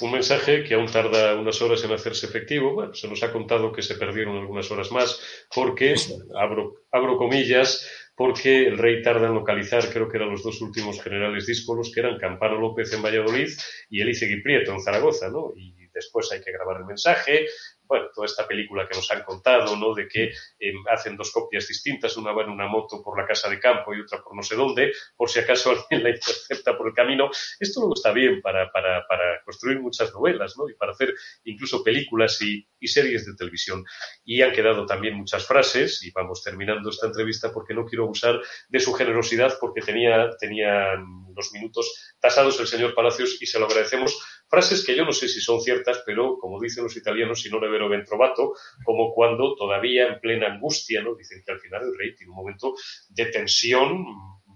Un 0.01 0.13
mensaje 0.13 0.63
que 0.63 0.75
aún 0.75 0.87
tarda 0.87 1.35
unas 1.35 1.61
horas 1.61 1.83
en 1.85 1.93
hacerse 1.93 2.27
efectivo. 2.27 2.75
Bueno, 2.75 2.95
se 2.95 3.09
nos 3.09 3.23
ha 3.23 3.33
contado 3.33 3.73
que 3.73 3.83
se 3.83 3.97
perdieron 3.97 4.37
algunas 4.37 4.71
horas 4.71 4.93
más 4.93 5.21
porque, 5.53 5.95
abro, 6.37 6.85
abro 6.93 7.17
comillas, 7.17 8.11
porque 8.15 8.67
el 8.67 8.79
rey 8.79 9.03
tarda 9.03 9.27
en 9.27 9.35
localizar, 9.35 9.89
creo 9.93 10.09
que 10.09 10.17
eran 10.17 10.31
los 10.31 10.43
dos 10.43 10.61
últimos 10.61 11.03
generales 11.03 11.47
díscolos, 11.47 11.93
que 11.93 12.01
eran 12.01 12.19
Campano 12.19 12.59
López 12.59 12.93
en 12.93 13.03
Valladolid 13.03 13.49
y 13.91 14.01
Elisegui 14.01 14.43
Prieto 14.43 14.73
en 14.73 14.81
Zaragoza, 14.81 15.31
¿no? 15.31 15.53
Y 15.57 15.89
después 15.93 16.31
hay 16.33 16.41
que 16.41 16.53
grabar 16.53 16.79
el 16.81 16.87
mensaje, 16.87 17.47
bueno, 17.89 18.09
toda 18.15 18.27
esta 18.27 18.47
película 18.47 18.87
que 18.87 18.95
nos 18.95 19.11
han 19.11 19.23
contado, 19.23 19.75
¿no? 19.77 19.95
De 19.95 20.07
que 20.07 20.25
eh, 20.25 20.73
hacen 20.91 21.17
dos 21.17 21.33
copias 21.33 21.67
distintas, 21.67 22.17
una 22.19 22.33
va 22.33 22.43
en 22.43 22.51
una 22.51 22.69
moto 22.69 23.03
por 23.03 23.19
la 23.19 23.27
casa 23.27 23.49
de 23.49 23.59
campo 23.59 23.95
y 23.95 24.01
otra 24.01 24.23
por 24.23 24.37
no 24.37 24.43
sé 24.43 24.57
dónde, 24.57 24.93
por 25.17 25.31
si 25.31 25.41
acaso 25.41 25.71
alguien 25.91 26.03
la 26.03 26.11
intercepta 26.11 26.77
por 26.77 26.89
el 26.89 26.95
camino. 26.95 27.31
Esto 27.59 27.81
luego 27.81 27.95
está 27.95 28.13
bien 28.13 28.43
para, 28.43 28.71
para, 28.71 29.07
para 29.07 29.43
construir 29.43 29.81
muchas 29.81 30.13
novelas, 30.13 30.55
¿no? 30.59 30.69
Y 30.69 30.75
para 30.75 30.93
hacer 30.93 31.15
incluso 31.45 31.83
películas 31.83 32.41
y, 32.43 32.69
y, 32.79 32.89
series 32.89 33.25
de 33.25 33.35
televisión. 33.35 33.85
Y 34.25 34.43
han 34.43 34.53
quedado 34.53 34.85
también 34.85 35.15
muchas 35.15 35.47
frases, 35.47 36.03
y 36.03 36.11
vamos 36.11 36.43
terminando 36.43 36.91
esta 36.91 37.07
entrevista 37.07 37.53
porque 37.53 37.73
no 37.73 37.87
quiero 37.87 38.05
abusar 38.05 38.41
de 38.69 38.81
su 38.81 38.93
generosidad 38.93 39.57
porque 39.59 39.81
tenía, 39.81 40.29
tenía 40.39 40.95
los 41.35 41.53
minutos 41.53 42.15
tasados 42.21 42.61
el 42.61 42.67
señor 42.67 42.95
Palacios 42.95 43.41
y 43.41 43.47
se 43.47 43.59
lo 43.59 43.67
agradecemos 43.67 44.19
Frases 44.49 44.85
que 44.85 44.97
yo 44.97 45.05
no 45.05 45.13
sé 45.13 45.29
si 45.29 45.43
son 45.43 45.61
ciertas, 45.61 46.03
pero 46.07 46.39
como 46.39 46.59
dicen 46.59 46.83
los 46.83 46.97
italianos, 46.97 47.43
si 47.43 47.51
no 47.51 47.61
le 47.61 47.69
vero 47.79 47.89
ventrovato, 47.89 48.55
como 48.85 49.15
cuando 49.15 49.55
todavía 49.55 50.09
en 50.09 50.21
plena 50.21 50.49
angustia, 50.49 51.01
¿no? 51.01 51.15
Dicen 51.15 51.43
que 51.45 51.53
al 51.53 51.61
final 51.61 51.83
el 51.83 51.99
rey 51.99 52.15
tiene 52.15 52.31
un 52.31 52.37
momento 52.37 52.75
de 53.09 53.27
tensión 53.27 54.05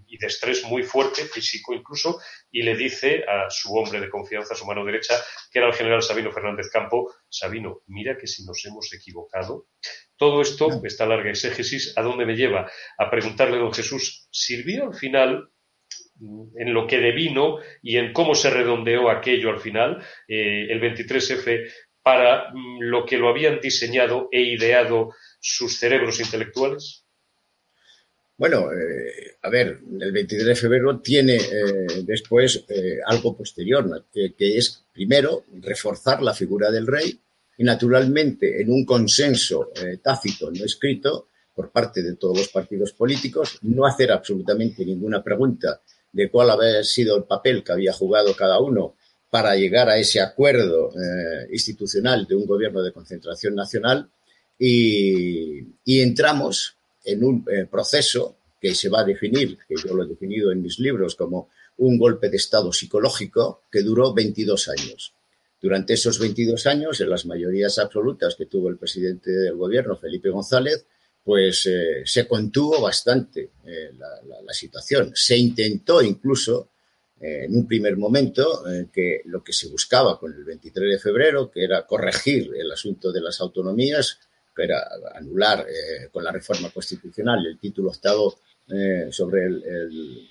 y 0.08 0.18
de 0.18 0.26
estrés 0.26 0.64
muy 0.64 0.82
fuerte, 0.82 1.22
físico 1.24 1.72
incluso, 1.72 2.20
y 2.50 2.62
le 2.62 2.76
dice 2.76 3.24
a 3.26 3.48
su 3.48 3.74
hombre 3.74 3.98
de 3.98 4.10
confianza, 4.10 4.52
a 4.52 4.56
su 4.56 4.66
mano 4.66 4.84
derecha, 4.84 5.14
que 5.50 5.58
era 5.58 5.68
el 5.68 5.74
general 5.74 6.02
Sabino 6.02 6.30
Fernández 6.30 6.68
Campo, 6.70 7.14
Sabino, 7.30 7.80
mira 7.86 8.18
que 8.18 8.26
si 8.26 8.44
nos 8.44 8.62
hemos 8.66 8.92
equivocado. 8.92 9.68
Todo 10.16 10.42
esto, 10.42 10.82
esta 10.84 11.06
larga 11.06 11.30
exégesis, 11.30 11.96
¿a 11.96 12.02
dónde 12.02 12.26
me 12.26 12.36
lleva? 12.36 12.70
A 12.98 13.10
preguntarle 13.10 13.56
a 13.56 13.60
don 13.60 13.72
Jesús, 13.72 14.28
¿sirvió 14.30 14.84
al 14.84 14.94
final 14.94 15.48
en 16.56 16.74
lo 16.74 16.86
que 16.86 16.98
devino 16.98 17.58
y 17.82 17.96
en 17.96 18.12
cómo 18.12 18.34
se 18.34 18.50
redondeó 18.50 19.10
aquello 19.10 19.50
al 19.50 19.60
final, 19.60 20.04
eh, 20.28 20.66
el 20.70 20.80
23F, 20.80 21.72
para 22.02 22.50
mm, 22.52 22.80
lo 22.80 23.04
que 23.06 23.18
lo 23.18 23.28
habían 23.28 23.60
diseñado 23.60 24.28
e 24.30 24.40
ideado 24.40 25.10
sus 25.40 25.78
cerebros 25.78 26.20
intelectuales? 26.20 27.04
Bueno, 28.36 28.72
eh, 28.72 29.36
a 29.42 29.50
ver, 29.50 29.78
el 30.00 30.12
23 30.12 30.46
de 30.46 30.54
febrero 30.56 31.00
tiene 31.00 31.36
eh, 31.36 32.02
después 32.02 32.64
algo 33.06 33.36
posterior, 33.36 34.06
que, 34.12 34.34
que, 34.34 34.56
es 34.56 34.84
primero 34.92 35.44
reforzar 35.60 36.22
la 36.22 36.34
figura 36.34 36.70
del 36.70 36.86
rey 36.86 37.20
y 37.58 37.64
naturalmente 37.64 38.60
en 38.60 38.70
un 38.70 38.84
consenso 38.84 39.70
tácito, 40.02 40.50
no 40.50 40.64
escrito, 40.64 41.28
por 41.54 41.70
parte 41.70 42.02
de 42.02 42.16
todos 42.16 42.36
los 42.38 42.48
partidos 42.48 42.92
políticos, 42.92 43.58
no 43.62 43.86
hacer 43.86 44.10
absolutamente 44.10 44.84
ninguna 44.84 45.22
pregunta 45.22 45.80
de 46.10 46.30
cuál 46.30 46.50
había 46.50 46.82
sido 46.84 47.16
el 47.16 47.24
papel 47.24 47.62
que 47.62 47.72
había 47.72 47.92
jugado 47.92 48.34
cada 48.34 48.58
uno 48.60 48.96
para 49.32 49.56
llegar 49.56 49.88
a 49.88 49.96
ese 49.96 50.20
acuerdo 50.20 50.90
eh, 50.90 51.48
institucional 51.52 52.26
de 52.26 52.34
un 52.34 52.44
gobierno 52.44 52.82
de 52.82 52.92
concentración 52.92 53.54
nacional 53.54 54.10
y, 54.58 55.64
entramos 55.86 56.76
en 57.02 57.24
un 57.24 57.46
eh, 57.50 57.64
proceso 57.64 58.36
que 58.60 58.74
se 58.74 58.90
va 58.90 59.00
a 59.00 59.04
definir, 59.04 59.56
que 59.66 59.74
yo 59.82 59.94
lo 59.94 60.04
he 60.04 60.06
definido 60.06 60.52
en 60.52 60.60
mis 60.60 60.78
libros 60.78 61.14
como 61.14 61.48
un 61.78 61.96
golpe 61.96 62.28
de 62.28 62.36
Estado 62.36 62.74
psicológico 62.74 63.62
que 63.72 63.80
duró 63.80 64.12
22 64.12 64.68
años. 64.68 65.14
Durante 65.62 65.94
esos 65.94 66.18
22 66.18 66.66
años, 66.66 67.00
en 67.00 67.08
las 67.08 67.24
mayorías 67.24 67.78
absolutas 67.78 68.34
que 68.34 68.44
tuvo 68.44 68.68
el 68.68 68.76
presidente 68.76 69.30
del 69.30 69.56
gobierno, 69.56 69.96
Felipe 69.96 70.28
González, 70.28 70.84
pues 71.24 71.64
eh, 71.64 72.02
se 72.04 72.28
contuvo 72.28 72.82
bastante 72.82 73.52
la, 73.64 74.52
situación. 74.52 75.12
Se 75.14 75.38
intentó 75.38 76.02
incluso 76.02 76.71
eh, 77.22 77.44
en 77.44 77.56
un 77.56 77.66
primer 77.66 77.96
momento 77.96 78.64
que 78.92 79.22
lo 79.26 79.42
que 79.42 79.52
se 79.52 79.68
buscaba 79.68 80.18
con 80.18 80.32
el 80.32 80.44
23 80.44 80.90
de 80.90 80.98
febrero, 80.98 81.50
que 81.50 81.64
era 81.64 81.86
corregir 81.86 82.50
el 82.54 82.70
asunto 82.70 83.12
de 83.12 83.20
las 83.20 83.40
autonomías, 83.40 84.18
que 84.54 84.64
era 84.64 84.86
anular 85.14 85.66
con 86.10 86.24
la 86.24 86.32
reforma 86.32 86.68
constitucional 86.70 87.46
el 87.46 87.58
título 87.58 87.90
Estado 87.90 88.36
sobre 89.10 89.46
el, 89.46 90.28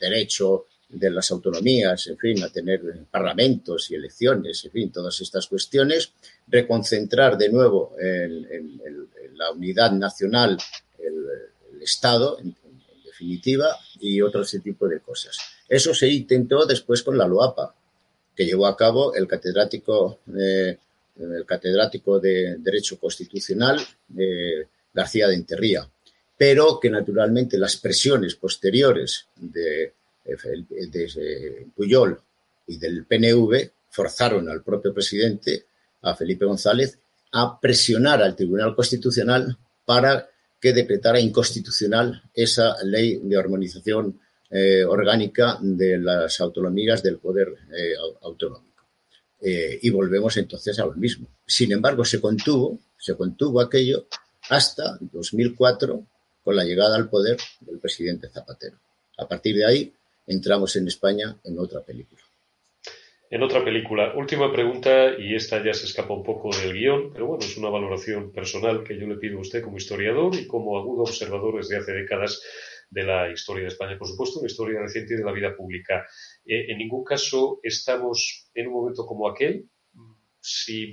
derecho 0.00 0.66
de 0.88 1.10
las 1.10 1.30
autonomías, 1.30 2.08
en 2.08 2.18
fin, 2.18 2.42
a 2.42 2.48
tener 2.48 2.80
parlamentos 3.10 3.90
y 3.90 3.94
elecciones, 3.94 4.64
en 4.64 4.70
fin, 4.72 4.92
todas 4.92 5.20
estas 5.20 5.46
cuestiones, 5.46 6.12
reconcentrar 6.48 7.38
de 7.38 7.48
nuevo 7.50 7.94
el, 8.00 8.46
la 9.42 9.50
unidad 9.50 9.92
nacional, 9.92 10.56
el, 10.98 11.82
Estado, 11.82 12.38
en, 12.38 12.54
definitiva, 13.04 13.76
y 14.02 14.20
otro 14.20 14.42
ese 14.42 14.58
tipo 14.58 14.88
de 14.88 15.00
cosas. 15.00 15.38
Eso 15.68 15.94
se 15.94 16.08
intentó 16.08 16.66
después 16.66 17.02
con 17.02 17.16
la 17.16 17.26
LOAPA, 17.26 17.74
que 18.34 18.44
llevó 18.44 18.66
a 18.66 18.76
cabo 18.76 19.14
el 19.14 19.28
catedrático, 19.28 20.18
eh, 20.36 20.76
el 21.18 21.46
catedrático 21.46 22.18
de 22.18 22.56
Derecho 22.58 22.98
Constitucional 22.98 23.80
García 24.92 25.28
de 25.28 25.34
Enterría, 25.34 25.88
pero 26.36 26.80
que 26.80 26.90
naturalmente 26.90 27.56
las 27.56 27.76
presiones 27.76 28.34
posteriores 28.34 29.26
de, 29.36 29.92
de 30.24 31.66
Puyol 31.76 32.20
y 32.66 32.78
del 32.78 33.04
PNV 33.04 33.70
forzaron 33.90 34.48
al 34.48 34.62
propio 34.62 34.92
presidente 34.92 35.66
a 36.02 36.16
Felipe 36.16 36.44
González, 36.44 36.98
a 37.32 37.60
presionar 37.60 38.20
al 38.20 38.34
Tribunal 38.34 38.74
Constitucional 38.74 39.56
para 39.84 40.28
que 40.62 40.72
decretara 40.72 41.18
inconstitucional 41.18 42.22
esa 42.32 42.76
ley 42.84 43.18
de 43.20 43.36
armonización 43.36 44.20
eh, 44.48 44.84
orgánica 44.84 45.58
de 45.60 45.98
las 45.98 46.40
autonomías 46.40 47.02
del 47.02 47.18
poder 47.18 47.48
eh, 47.76 47.94
autonómico. 48.20 48.84
Eh, 49.40 49.80
y 49.82 49.90
volvemos 49.90 50.36
entonces 50.36 50.78
a 50.78 50.86
lo 50.86 50.94
mismo. 50.94 51.26
Sin 51.44 51.72
embargo, 51.72 52.04
se 52.04 52.20
contuvo, 52.20 52.78
se 52.96 53.16
contuvo 53.16 53.60
aquello 53.60 54.06
hasta 54.50 54.98
2004 55.00 56.06
con 56.44 56.54
la 56.54 56.62
llegada 56.62 56.94
al 56.94 57.08
poder 57.08 57.38
del 57.60 57.80
presidente 57.80 58.28
Zapatero. 58.28 58.78
A 59.18 59.26
partir 59.26 59.56
de 59.56 59.66
ahí 59.66 59.92
entramos 60.28 60.76
en 60.76 60.86
España 60.86 61.36
en 61.42 61.58
otra 61.58 61.80
película. 61.80 62.22
En 63.32 63.42
otra 63.42 63.64
película. 63.64 64.12
Última 64.14 64.52
pregunta, 64.52 65.18
y 65.18 65.34
esta 65.34 65.64
ya 65.64 65.72
se 65.72 65.86
escapa 65.86 66.12
un 66.12 66.22
poco 66.22 66.54
del 66.54 66.74
guion, 66.74 67.14
pero 67.14 67.28
bueno, 67.28 67.42
es 67.42 67.56
una 67.56 67.70
valoración 67.70 68.30
personal 68.30 68.84
que 68.84 68.98
yo 68.98 69.06
le 69.06 69.16
pido 69.16 69.38
a 69.38 69.40
usted 69.40 69.62
como 69.62 69.78
historiador 69.78 70.34
y 70.34 70.46
como 70.46 70.76
agudo 70.76 71.04
observador 71.04 71.56
desde 71.56 71.78
hace 71.78 71.92
décadas 71.94 72.42
de 72.90 73.04
la 73.04 73.32
historia 73.32 73.62
de 73.62 73.68
España, 73.68 73.96
por 73.96 74.06
supuesto, 74.06 74.38
una 74.38 74.48
historia 74.48 74.80
reciente 74.80 75.16
de 75.16 75.24
la 75.24 75.32
vida 75.32 75.56
pública. 75.56 76.06
Eh, 76.44 76.72
en 76.72 76.76
ningún 76.76 77.04
caso 77.04 77.58
estamos 77.62 78.50
en 78.52 78.66
un 78.66 78.74
momento 78.74 79.06
como 79.06 79.26
aquel. 79.26 79.64
Si 80.38 80.92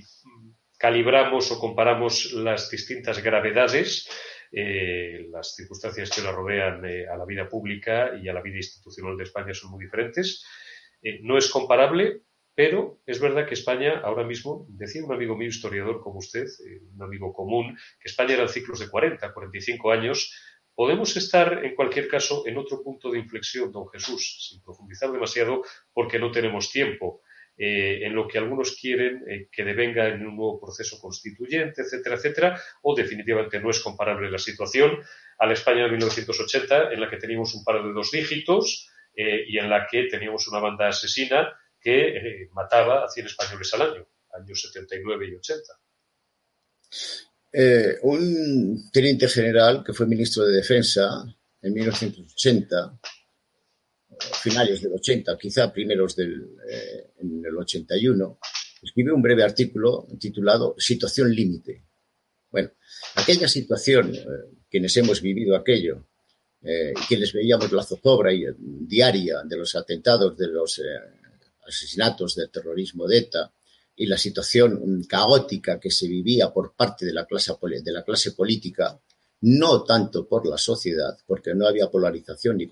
calibramos 0.78 1.52
o 1.52 1.60
comparamos 1.60 2.32
las 2.32 2.72
distintas 2.72 3.22
gravedades, 3.22 4.08
eh, 4.54 5.28
las 5.30 5.56
circunstancias 5.56 6.10
que 6.10 6.22
la 6.22 6.32
rodean 6.32 6.86
eh, 6.86 7.06
a 7.06 7.18
la 7.18 7.26
vida 7.26 7.50
pública 7.50 8.12
y 8.16 8.30
a 8.30 8.34
la 8.34 8.42
vida 8.42 8.56
institucional 8.56 9.18
de 9.18 9.26
España 9.26 9.54
son 9.54 9.72
muy 9.72 9.84
diferentes. 9.84 10.46
no 11.22 11.38
es 11.38 11.50
comparable, 11.50 12.24
pero 12.60 13.00
es 13.06 13.22
verdad 13.22 13.48
que 13.48 13.54
España 13.54 14.02
ahora 14.04 14.26
mismo, 14.26 14.66
decía 14.68 15.06
un 15.06 15.14
amigo 15.14 15.38
mío 15.38 15.48
historiador 15.48 16.02
como 16.02 16.20
usted, 16.20 16.46
un 16.94 17.02
amigo 17.02 17.32
común, 17.32 17.78
que 18.02 18.10
España 18.10 18.34
eran 18.34 18.50
ciclos 18.50 18.80
de 18.80 18.90
40, 18.90 19.32
45 19.32 19.92
años, 19.94 20.34
Podemos 20.76 21.16
estar, 21.18 21.66
en 21.66 21.76
cualquier 21.76 22.08
caso, 22.08 22.44
en 22.46 22.58
otro 22.58 22.82
punto 22.82 23.12
de 23.12 23.20
inflexión, 23.20 23.70
don 23.70 23.90
Jesús, 23.90 24.48
sin 24.48 24.62
profundizar 24.62 25.12
demasiado, 25.12 25.62
porque 25.94 26.20
no 26.20 26.32
tenemos 26.32 26.72
tiempo. 26.72 27.22
Eh, 27.58 28.06
en 28.06 28.16
lo 28.16 28.26
que 28.28 28.38
algunos 28.38 28.78
quieren 28.78 29.24
eh, 29.28 29.50
que 29.52 29.66
devenga 29.66 30.08
en 30.08 30.26
un 30.26 30.38
nuevo 30.38 30.58
proceso 30.60 30.98
constituyente, 31.02 31.82
etcétera, 31.82 32.16
etcétera, 32.16 32.62
o 32.82 32.96
definitivamente 32.96 33.60
no 33.60 33.70
es 33.70 33.82
comparable 33.82 34.32
la 34.32 34.38
situación 34.38 35.00
a 35.38 35.46
la 35.46 35.54
España 35.54 35.84
de 35.84 35.92
1980, 35.92 36.94
en 36.94 37.02
la 37.02 37.10
que 37.10 37.18
teníamos 37.18 37.54
un 37.56 37.66
paro 37.66 37.86
de 37.86 37.94
dos 37.94 38.12
dígitos 38.12 38.90
eh, 39.16 39.44
y 39.48 39.58
en 39.58 39.70
la 39.70 39.86
que 39.86 40.04
teníamos 40.04 40.48
una 40.48 40.60
banda 40.60 40.88
asesina 40.88 41.59
que 41.80 42.50
mataba 42.54 43.06
a 43.06 43.10
100 43.10 43.28
españoles 43.28 43.74
al 43.74 43.82
año, 43.82 44.08
años 44.34 44.62
79 44.62 45.28
y 45.30 45.36
80. 45.36 45.74
Eh, 47.52 47.98
un 48.04 48.92
teniente 48.92 49.28
general 49.28 49.84
que 49.84 49.94
fue 49.94 50.06
ministro 50.06 50.46
de 50.46 50.58
Defensa 50.58 51.26
en 51.62 51.74
1980, 51.74 53.00
finales 54.42 54.82
del 54.82 54.94
80, 54.94 55.38
quizá 55.38 55.74
primeros 55.74 56.16
del 56.16 56.58
eh, 56.70 57.12
en 57.20 57.44
el 57.44 57.58
81, 57.58 58.40
escribió 58.84 59.16
un 59.16 59.22
breve 59.22 59.44
artículo 59.44 60.08
titulado 60.20 60.76
Situación 60.78 61.34
límite. 61.34 61.84
Bueno, 62.52 62.72
aquella 63.16 63.48
situación, 63.48 64.14
eh, 64.14 64.22
quienes 64.70 64.96
hemos 64.98 65.22
vivido 65.22 65.56
aquello, 65.56 66.06
y 66.62 67.08
quienes 67.08 67.32
veíamos 67.32 67.72
la 67.72 67.82
zozobra 67.82 68.32
diaria 68.60 69.44
de 69.46 69.56
los 69.56 69.76
atentados, 69.76 70.36
de 70.36 70.48
los 70.50 70.82
asesinatos 71.70 72.36
del 72.36 72.50
terrorismo 72.50 73.08
de 73.08 73.20
ETA, 73.20 73.54
y 74.00 74.06
la 74.06 74.18
situación 74.18 75.04
caótica 75.04 75.78
que 75.78 75.92
se 75.92 76.08
vivía 76.08 76.54
por 76.54 76.74
parte 76.74 77.06
de 77.06 77.12
la 77.12 77.26
clase, 77.26 77.54
de 77.84 77.92
la 77.92 78.04
clase 78.04 78.32
política, 78.32 78.98
no 79.42 79.84
tanto 79.84 80.26
por 80.26 80.48
la 80.48 80.58
sociedad, 80.58 81.18
porque 81.28 81.54
no 81.54 81.68
había 81.68 81.92
polarización 81.92 82.58
ni, 82.58 82.68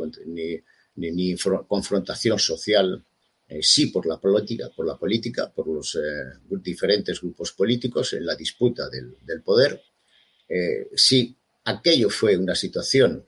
ni, 0.96 1.36
confrontación 1.68 2.40
social, 2.40 3.04
eh, 3.46 3.60
sí 3.62 3.88
por 3.88 4.06
la 4.06 4.18
política, 4.22 4.70
por 4.74 4.88
la 4.88 4.98
política, 4.98 5.52
por 5.54 5.68
los 5.68 5.96
eh, 5.96 6.00
diferentes 6.62 7.20
grupos 7.20 7.52
políticos 7.52 8.14
en 8.14 8.26
la 8.26 8.36
disputa 8.36 8.90
del, 8.90 9.42
poder. 9.44 9.82
Eh, 10.48 10.92
sí, 10.96 11.36
aquello 11.66 12.10
fue 12.10 12.38
una 12.38 12.56
situación 12.56 13.26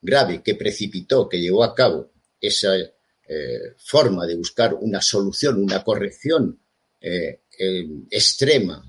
grave 0.00 0.42
que 0.42 0.56
precipitó, 0.56 1.28
que 1.28 1.40
llevó 1.40 1.62
a 1.62 1.72
cabo 1.72 2.10
esa 2.40 2.74
forma 3.78 4.26
de 4.26 4.36
buscar 4.36 4.74
una 4.74 5.00
solución, 5.00 5.62
una 5.62 5.82
corrección 5.82 6.58
eh, 7.00 7.40
extrema, 8.10 8.82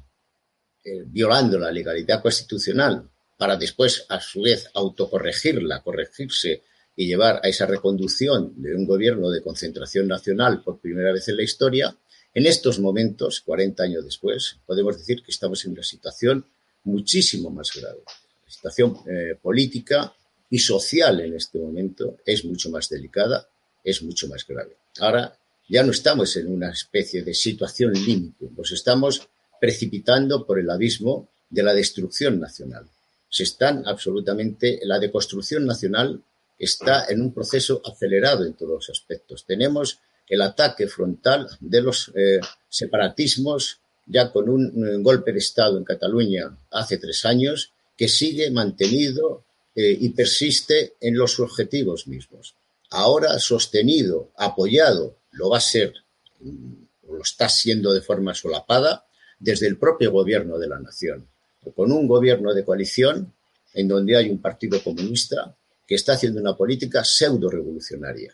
eh, 0.84 1.04
violando 1.06 1.58
la 1.58 1.72
legalidad 1.72 2.22
constitucional, 2.22 3.10
para 3.38 3.58
después, 3.58 4.06
a 4.10 4.20
su 4.20 4.42
vez, 4.42 4.70
autocorregirla, 4.74 5.82
corregirse 5.82 6.64
y 6.96 7.08
llevar 7.08 7.42
a 7.44 7.48
esa 7.48 7.66
reconducción 7.66 8.54
de 8.62 8.76
un 8.76 8.86
gobierno 8.86 9.30
de 9.30 9.42
concentración 9.42 10.08
nacional 10.08 10.62
por 10.64 10.80
primera 10.80 11.12
vez 11.12 11.28
en 11.28 11.38
la 11.38 11.44
historia, 11.44 11.98
en 12.34 12.46
estos 12.46 12.80
momentos, 12.80 13.42
40 13.42 13.84
años 13.84 14.06
después, 14.06 14.58
podemos 14.66 14.98
decir 14.98 15.24
que 15.24 15.32
estamos 15.32 15.64
en 15.66 15.72
una 15.72 15.84
situación 15.84 16.46
muchísimo 16.84 17.50
más 17.50 17.72
grave. 17.74 18.04
La 18.46 18.52
situación 18.52 18.98
eh, 19.08 19.36
política 19.42 20.14
y 20.50 20.60
social 20.60 21.20
en 21.22 21.36
este 21.36 21.60
momento 21.60 22.18
es 22.26 22.46
mucho 22.46 22.70
más 22.70 22.90
delicada, 22.90 23.48
es 23.84 24.02
mucho 24.04 24.28
más 24.28 24.46
grave. 24.48 24.78
Ahora 25.00 25.38
ya 25.68 25.84
no 25.84 25.92
estamos 25.92 26.36
en 26.38 26.48
una 26.48 26.72
especie 26.72 27.24
de 27.24 27.34
situación 27.34 27.94
límite, 27.94 28.50
nos 28.56 28.72
estamos 28.72 29.28
precipitando 29.60 30.46
por 30.46 30.60
el 30.60 30.70
abismo 30.70 31.30
de 31.50 31.64
la 31.64 31.74
destrucción 31.74 32.40
nacional. 32.40 32.86
Se 33.30 33.44
están 33.44 33.84
absolutamente, 33.88 34.80
la 34.84 35.00
deconstrucción 35.00 35.66
nacional 35.66 36.22
está 36.60 37.06
en 37.06 37.22
un 37.22 37.34
proceso 37.34 37.82
acelerado 37.86 38.46
en 38.46 38.54
todos 38.54 38.74
los 38.74 38.90
aspectos. 38.90 39.46
Tenemos 39.46 40.00
el 40.28 40.42
ataque 40.42 40.88
frontal 40.88 41.48
de 41.60 41.82
los 41.82 42.12
eh, 42.16 42.40
separatismos, 42.70 43.80
ya 44.06 44.32
con 44.32 44.50
un, 44.50 45.02
golpe 45.02 45.32
de 45.32 45.40
Estado 45.40 45.78
en 45.78 45.84
Cataluña 45.84 46.58
hace 46.72 46.98
tres 46.98 47.24
años, 47.26 47.72
que 47.98 48.08
sigue 48.08 48.52
mantenido 48.52 49.44
eh, 49.76 49.98
y 50.00 50.10
persiste 50.10 50.96
en 51.00 51.18
los 51.18 51.40
objetivos 51.40 52.08
mismos. 52.08 52.56
Ahora 52.96 53.40
sostenido, 53.40 54.32
apoyado 54.38 55.18
lo 55.32 55.50
va 55.50 55.58
a 55.58 55.62
ser, 55.62 55.94
lo 56.40 57.22
está 57.24 57.50
siendo 57.50 57.92
de 57.92 58.02
forma 58.02 58.36
solapada 58.36 59.08
desde 59.40 59.66
el 59.66 59.80
propio 59.80 60.12
gobierno 60.12 60.60
de 60.60 60.68
la 60.68 60.80
nación, 60.80 61.28
con 61.76 61.92
un 61.92 62.08
gobierno 62.08 62.54
de 62.54 62.64
coalición 62.64 63.34
en 63.74 63.88
donde 63.88 64.16
hay 64.16 64.30
un 64.30 64.40
partido 64.40 64.80
comunista 64.84 65.58
que 65.88 65.96
está 65.96 66.14
haciendo 66.14 66.40
una 66.40 66.56
política 66.56 67.04
pseudo-revolucionaria. 67.04 68.32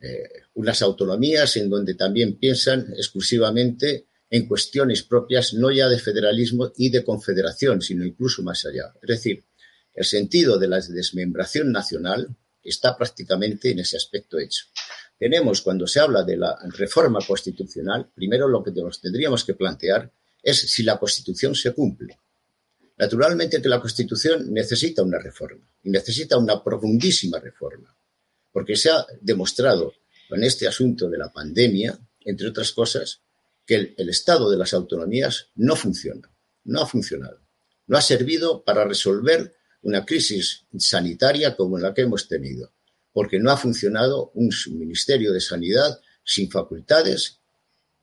Eh, 0.00 0.28
unas 0.54 0.80
autonomías 0.80 1.54
en 1.58 1.68
donde 1.68 1.92
también 1.92 2.38
piensan 2.38 2.94
exclusivamente 2.96 4.06
en 4.30 4.48
cuestiones 4.48 5.02
propias, 5.02 5.52
no 5.52 5.70
ya 5.70 5.86
de 5.86 5.98
federalismo 5.98 6.72
y 6.78 6.88
de 6.88 7.04
confederación, 7.04 7.82
sino 7.82 8.06
incluso 8.06 8.42
más 8.42 8.64
allá. 8.64 8.94
Es 9.02 9.08
decir, 9.08 9.44
el 9.92 10.06
sentido 10.06 10.58
de 10.58 10.68
la 10.68 10.80
desmembración 10.80 11.70
nacional 11.70 12.34
está 12.62 12.96
prácticamente 12.96 13.70
en 13.70 13.80
ese 13.80 13.96
aspecto 13.96 14.38
hecho 14.38 14.66
tenemos 15.20 15.60
cuando 15.60 15.86
se 15.86 16.00
habla 16.00 16.22
de 16.22 16.38
la 16.38 16.58
reforma 16.78 17.18
constitucional, 17.24 18.10
primero 18.14 18.48
lo 18.48 18.64
que 18.64 18.70
nos 18.72 19.02
tendríamos 19.02 19.44
que 19.44 19.52
plantear 19.52 20.10
es 20.42 20.58
si 20.58 20.82
la 20.82 20.98
Constitución 20.98 21.54
se 21.54 21.74
cumple. 21.74 22.18
Naturalmente 22.96 23.60
que 23.60 23.68
la 23.68 23.82
Constitución 23.82 24.50
necesita 24.50 25.02
una 25.02 25.18
reforma 25.18 25.62
y 25.84 25.90
necesita 25.90 26.38
una 26.38 26.64
profundísima 26.64 27.38
reforma, 27.38 27.94
porque 28.50 28.76
se 28.76 28.88
ha 28.88 29.04
demostrado 29.20 29.92
con 30.26 30.42
este 30.42 30.66
asunto 30.66 31.10
de 31.10 31.18
la 31.18 31.30
pandemia, 31.30 31.98
entre 32.24 32.48
otras 32.48 32.72
cosas, 32.72 33.20
que 33.66 33.94
el 33.98 34.08
Estado 34.08 34.50
de 34.50 34.56
las 34.56 34.72
autonomías 34.72 35.48
no 35.56 35.76
funciona, 35.76 36.30
no 36.64 36.80
ha 36.80 36.86
funcionado, 36.86 37.40
no 37.88 37.98
ha 37.98 38.02
servido 38.02 38.64
para 38.64 38.86
resolver 38.86 39.54
una 39.82 40.04
crisis 40.04 40.64
sanitaria 40.76 41.56
como 41.56 41.78
la 41.78 41.94
que 41.94 42.02
hemos 42.02 42.28
tenido 42.28 42.72
porque 43.12 43.38
no 43.38 43.50
ha 43.50 43.56
funcionado 43.56 44.30
un 44.34 44.50
Ministerio 44.72 45.32
de 45.32 45.40
Sanidad 45.40 46.00
sin 46.24 46.50
facultades, 46.50 47.38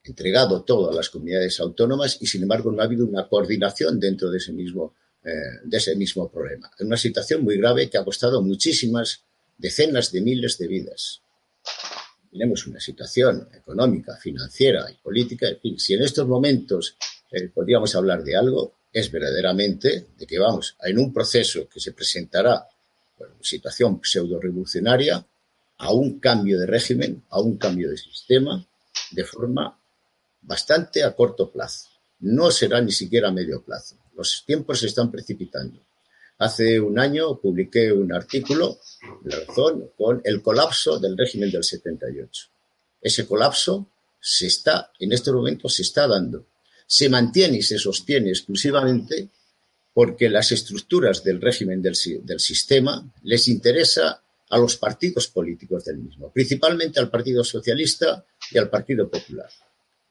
entregado 0.04 0.62
todo 0.64 0.90
a 0.90 0.94
las 0.94 1.10
comunidades 1.10 1.60
autónomas 1.60 2.18
y, 2.20 2.26
sin 2.26 2.42
embargo, 2.42 2.70
no 2.72 2.82
ha 2.82 2.84
habido 2.84 3.06
una 3.06 3.28
coordinación 3.28 3.98
dentro 3.98 4.30
de 4.30 4.38
ese 4.38 4.52
mismo, 4.52 4.94
eh, 5.24 5.30
de 5.64 5.76
ese 5.76 5.96
mismo 5.96 6.30
problema. 6.30 6.70
Es 6.78 6.84
una 6.84 6.96
situación 6.96 7.42
muy 7.42 7.56
grave 7.56 7.88
que 7.88 7.98
ha 7.98 8.04
costado 8.04 8.42
muchísimas 8.42 9.24
decenas 9.56 10.12
de 10.12 10.20
miles 10.20 10.58
de 10.58 10.68
vidas. 10.68 11.22
Tenemos 12.30 12.66
una 12.66 12.80
situación 12.80 13.48
económica, 13.54 14.16
financiera 14.16 14.90
y 14.90 14.94
política. 15.02 15.48
En 15.48 15.58
fin, 15.58 15.78
si 15.78 15.94
en 15.94 16.02
estos 16.02 16.26
momentos 16.28 16.96
eh, 17.30 17.48
podríamos 17.48 17.94
hablar 17.94 18.22
de 18.22 18.36
algo, 18.36 18.77
es 18.92 19.10
verdaderamente 19.10 20.08
de 20.16 20.26
que 20.26 20.38
vamos 20.38 20.76
en 20.82 20.98
un 20.98 21.12
proceso 21.12 21.68
que 21.68 21.80
se 21.80 21.92
presentará 21.92 22.66
situación 23.40 24.00
pseudo-revolucionaria, 24.02 25.24
a 25.80 25.92
un 25.92 26.18
cambio 26.18 26.58
de 26.58 26.66
régimen, 26.66 27.22
a 27.30 27.40
un 27.40 27.56
cambio 27.56 27.90
de 27.90 27.96
sistema, 27.96 28.66
de 29.12 29.24
forma 29.24 29.78
bastante 30.42 31.04
a 31.04 31.14
corto 31.14 31.50
plazo. 31.50 31.88
no 32.20 32.50
será 32.50 32.80
ni 32.80 32.90
siquiera 32.90 33.28
a 33.28 33.32
medio 33.32 33.62
plazo. 33.62 33.94
Los 34.16 34.42
tiempos 34.44 34.80
se 34.80 34.88
están 34.88 35.08
precipitando. 35.08 35.80
Hace 36.38 36.80
un 36.80 36.98
año 36.98 37.38
publiqué 37.38 37.92
un 37.92 38.12
artículo, 38.12 38.78
La 39.24 39.38
razón, 39.38 39.90
con 39.96 40.20
el 40.24 40.42
colapso 40.42 40.98
del 40.98 41.16
régimen 41.16 41.52
del 41.52 41.62
78. 41.62 42.48
Ese 43.00 43.24
colapso 43.24 43.86
se 44.20 44.48
está, 44.48 44.90
en 44.98 45.12
este 45.12 45.30
momento 45.30 45.68
se 45.68 45.82
está 45.82 46.08
dando. 46.08 46.44
Se 46.88 47.10
mantiene 47.10 47.58
y 47.58 47.62
se 47.62 47.78
sostiene 47.78 48.30
exclusivamente 48.30 49.28
porque 49.92 50.28
las 50.28 50.52
estructuras 50.52 51.22
del 51.22 51.40
régimen 51.40 51.82
del, 51.82 51.94
sistema 51.94 53.12
les 53.24 53.48
interesa 53.48 54.22
a 54.48 54.56
los 54.56 54.76
partidos 54.76 55.26
políticos 55.26 55.84
del 55.84 55.98
mismo, 55.98 56.32
principalmente 56.32 56.98
al 56.98 57.10
Partido 57.10 57.44
Socialista 57.44 58.24
y 58.50 58.58
al 58.58 58.70
Partido 58.70 59.10
Popular, 59.10 59.50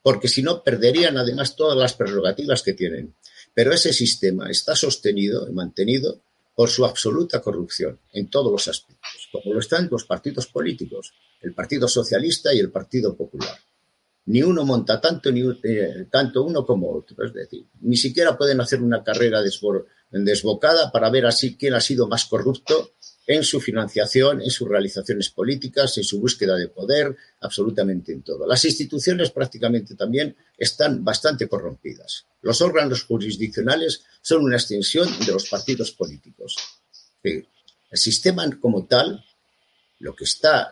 porque 0.04 0.28
si 0.28 0.44
no 0.44 0.62
perderían 0.62 1.18
además 1.18 1.56
todas 1.56 1.78
las 1.78 1.94
prerrogativas 1.94 2.62
que 2.62 2.74
tienen. 2.74 3.16
Pero 3.54 3.74
ese 3.74 3.92
sistema 3.92 4.52
está 4.52 4.76
sostenido 4.76 5.50
y 5.50 5.54
mantenido 5.54 6.22
por 6.54 6.70
su 6.70 6.86
absoluta 6.86 7.42
corrupción 7.42 8.00
en 8.12 8.30
todos 8.30 8.52
los 8.52 8.68
aspectos, 8.68 9.30
como 9.32 9.54
lo 9.54 9.60
están 9.60 9.88
los 9.90 10.06
partidos 10.06 10.48
políticos, 10.48 11.14
el 11.42 11.54
Partido 11.54 11.88
Socialista 11.88 12.54
y 12.54 12.60
el 12.60 12.72
Partido 12.72 13.16
Popular. 13.16 13.58
Ni 14.28 14.44
uno 14.44 14.66
monta 14.66 15.00
tanto, 15.00 15.32
ni, 15.32 15.42
eh, 15.64 16.08
tanto 16.12 16.44
uno 16.44 16.66
como 16.66 16.92
otro, 16.92 17.26
es 17.26 17.34
decir, 17.34 17.66
ni 17.82 17.98
siquiera 17.98 18.38
pueden 18.38 18.60
hacer 18.62 18.82
una 18.82 19.04
carrera 19.04 19.42
desbocada 20.12 20.92
para 20.92 21.10
ver 21.10 21.26
así 21.26 21.56
quién 21.56 21.74
ha 21.74 21.82
sido 21.82 22.08
más 22.08 22.26
corrupto 22.26 22.92
en 23.28 23.44
su 23.44 23.60
financiación, 23.60 24.42
en 24.42 24.50
sus 24.50 24.70
realizaciones 24.70 25.30
políticas, 25.30 25.98
en 25.98 26.06
su 26.06 26.22
búsqueda 26.22 26.56
de 26.56 26.70
poder, 26.70 27.16
absolutamente 27.42 28.14
en 28.14 28.22
todo. 28.22 28.48
Las 28.48 28.64
instituciones 28.64 29.32
prácticamente 29.32 29.96
también 29.96 30.36
están 30.58 31.04
bastante 31.04 31.48
corrompidas. 31.50 32.26
Los 32.42 32.62
órganos 32.62 33.04
jurisdiccionales 33.04 34.04
son 34.22 34.46
una 34.46 34.56
extensión 34.56 35.10
de 35.26 35.34
los 35.34 35.50
partidos 35.50 35.92
políticos. 35.92 36.56
El 37.22 37.98
sistema 37.98 38.50
como 38.62 38.86
tal, 38.86 39.24
lo 40.00 40.16
que 40.16 40.24
está 40.24 40.72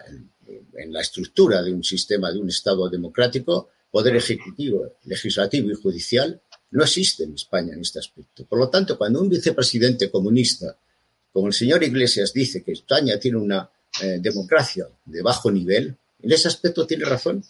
la 0.87 1.01
estructura 1.01 1.61
de 1.61 1.73
un 1.73 1.83
sistema, 1.83 2.31
de 2.31 2.39
un 2.39 2.49
Estado 2.49 2.89
democrático, 2.89 3.69
poder 3.91 4.15
ejecutivo, 4.15 4.97
legislativo 5.05 5.71
y 5.71 5.75
judicial, 5.75 6.41
no 6.71 6.83
existe 6.83 7.23
en 7.23 7.33
España 7.33 7.73
en 7.73 7.81
este 7.81 7.99
aspecto. 7.99 8.45
Por 8.45 8.59
lo 8.59 8.69
tanto, 8.69 8.97
cuando 8.97 9.21
un 9.21 9.29
vicepresidente 9.29 10.09
comunista 10.11 10.77
como 11.35 11.47
el 11.47 11.53
señor 11.53 11.83
Iglesias 11.83 12.31
dice 12.31 12.63
que 12.63 12.71
España 12.71 13.19
tiene 13.19 13.37
una 13.37 13.69
eh, 14.01 14.19
democracia 14.21 14.87
de 15.03 15.21
bajo 15.21 15.51
nivel, 15.51 15.93
en 16.21 16.31
ese 16.31 16.47
aspecto 16.47 16.87
tiene 16.87 17.03
razón. 17.03 17.43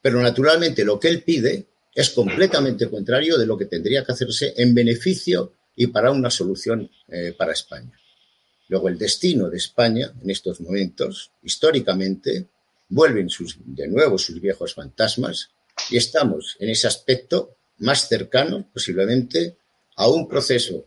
Pero 0.00 0.20
naturalmente 0.20 0.84
lo 0.84 1.00
que 1.00 1.08
él 1.08 1.24
pide 1.24 1.66
es 1.92 2.10
completamente 2.10 2.88
contrario 2.88 3.38
de 3.38 3.46
lo 3.46 3.58
que 3.58 3.64
tendría 3.64 4.04
que 4.04 4.12
hacerse 4.12 4.54
en 4.56 4.72
beneficio 4.72 5.52
y 5.74 5.88
para 5.88 6.12
una 6.12 6.30
solución 6.30 6.88
eh, 7.08 7.34
para 7.36 7.52
España. 7.52 7.92
Luego, 8.68 8.88
el 8.88 8.98
destino 8.98 9.50
de 9.50 9.58
España 9.58 10.12
en 10.22 10.30
estos 10.30 10.60
momentos, 10.60 11.32
históricamente, 11.42 12.48
vuelven 12.88 13.28
de 13.66 13.88
nuevo 13.88 14.18
sus 14.18 14.40
viejos 14.40 14.74
fantasmas 14.74 15.50
y 15.90 15.96
estamos 15.96 16.56
en 16.60 16.70
ese 16.70 16.86
aspecto 16.86 17.56
más 17.78 18.08
cercano, 18.08 18.68
posiblemente, 18.72 19.56
a 19.96 20.08
un 20.08 20.28
proceso 20.28 20.86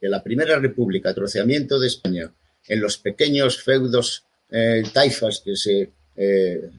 de 0.00 0.08
la 0.08 0.22
Primera 0.22 0.58
República, 0.58 1.14
troceamiento 1.14 1.78
de 1.78 1.88
España 1.88 2.32
en 2.66 2.80
los 2.80 2.98
pequeños 2.98 3.62
feudos 3.62 4.24
eh, 4.50 4.82
taifas 4.92 5.40
que 5.40 5.56
se 5.56 5.90
eh, 6.16 6.70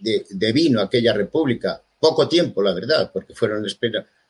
de, 0.00 0.26
devino 0.30 0.80
aquella 0.80 1.12
república, 1.12 1.82
poco 2.00 2.28
tiempo, 2.28 2.62
la 2.62 2.74
verdad, 2.74 3.10
porque 3.12 3.34
fueron 3.34 3.64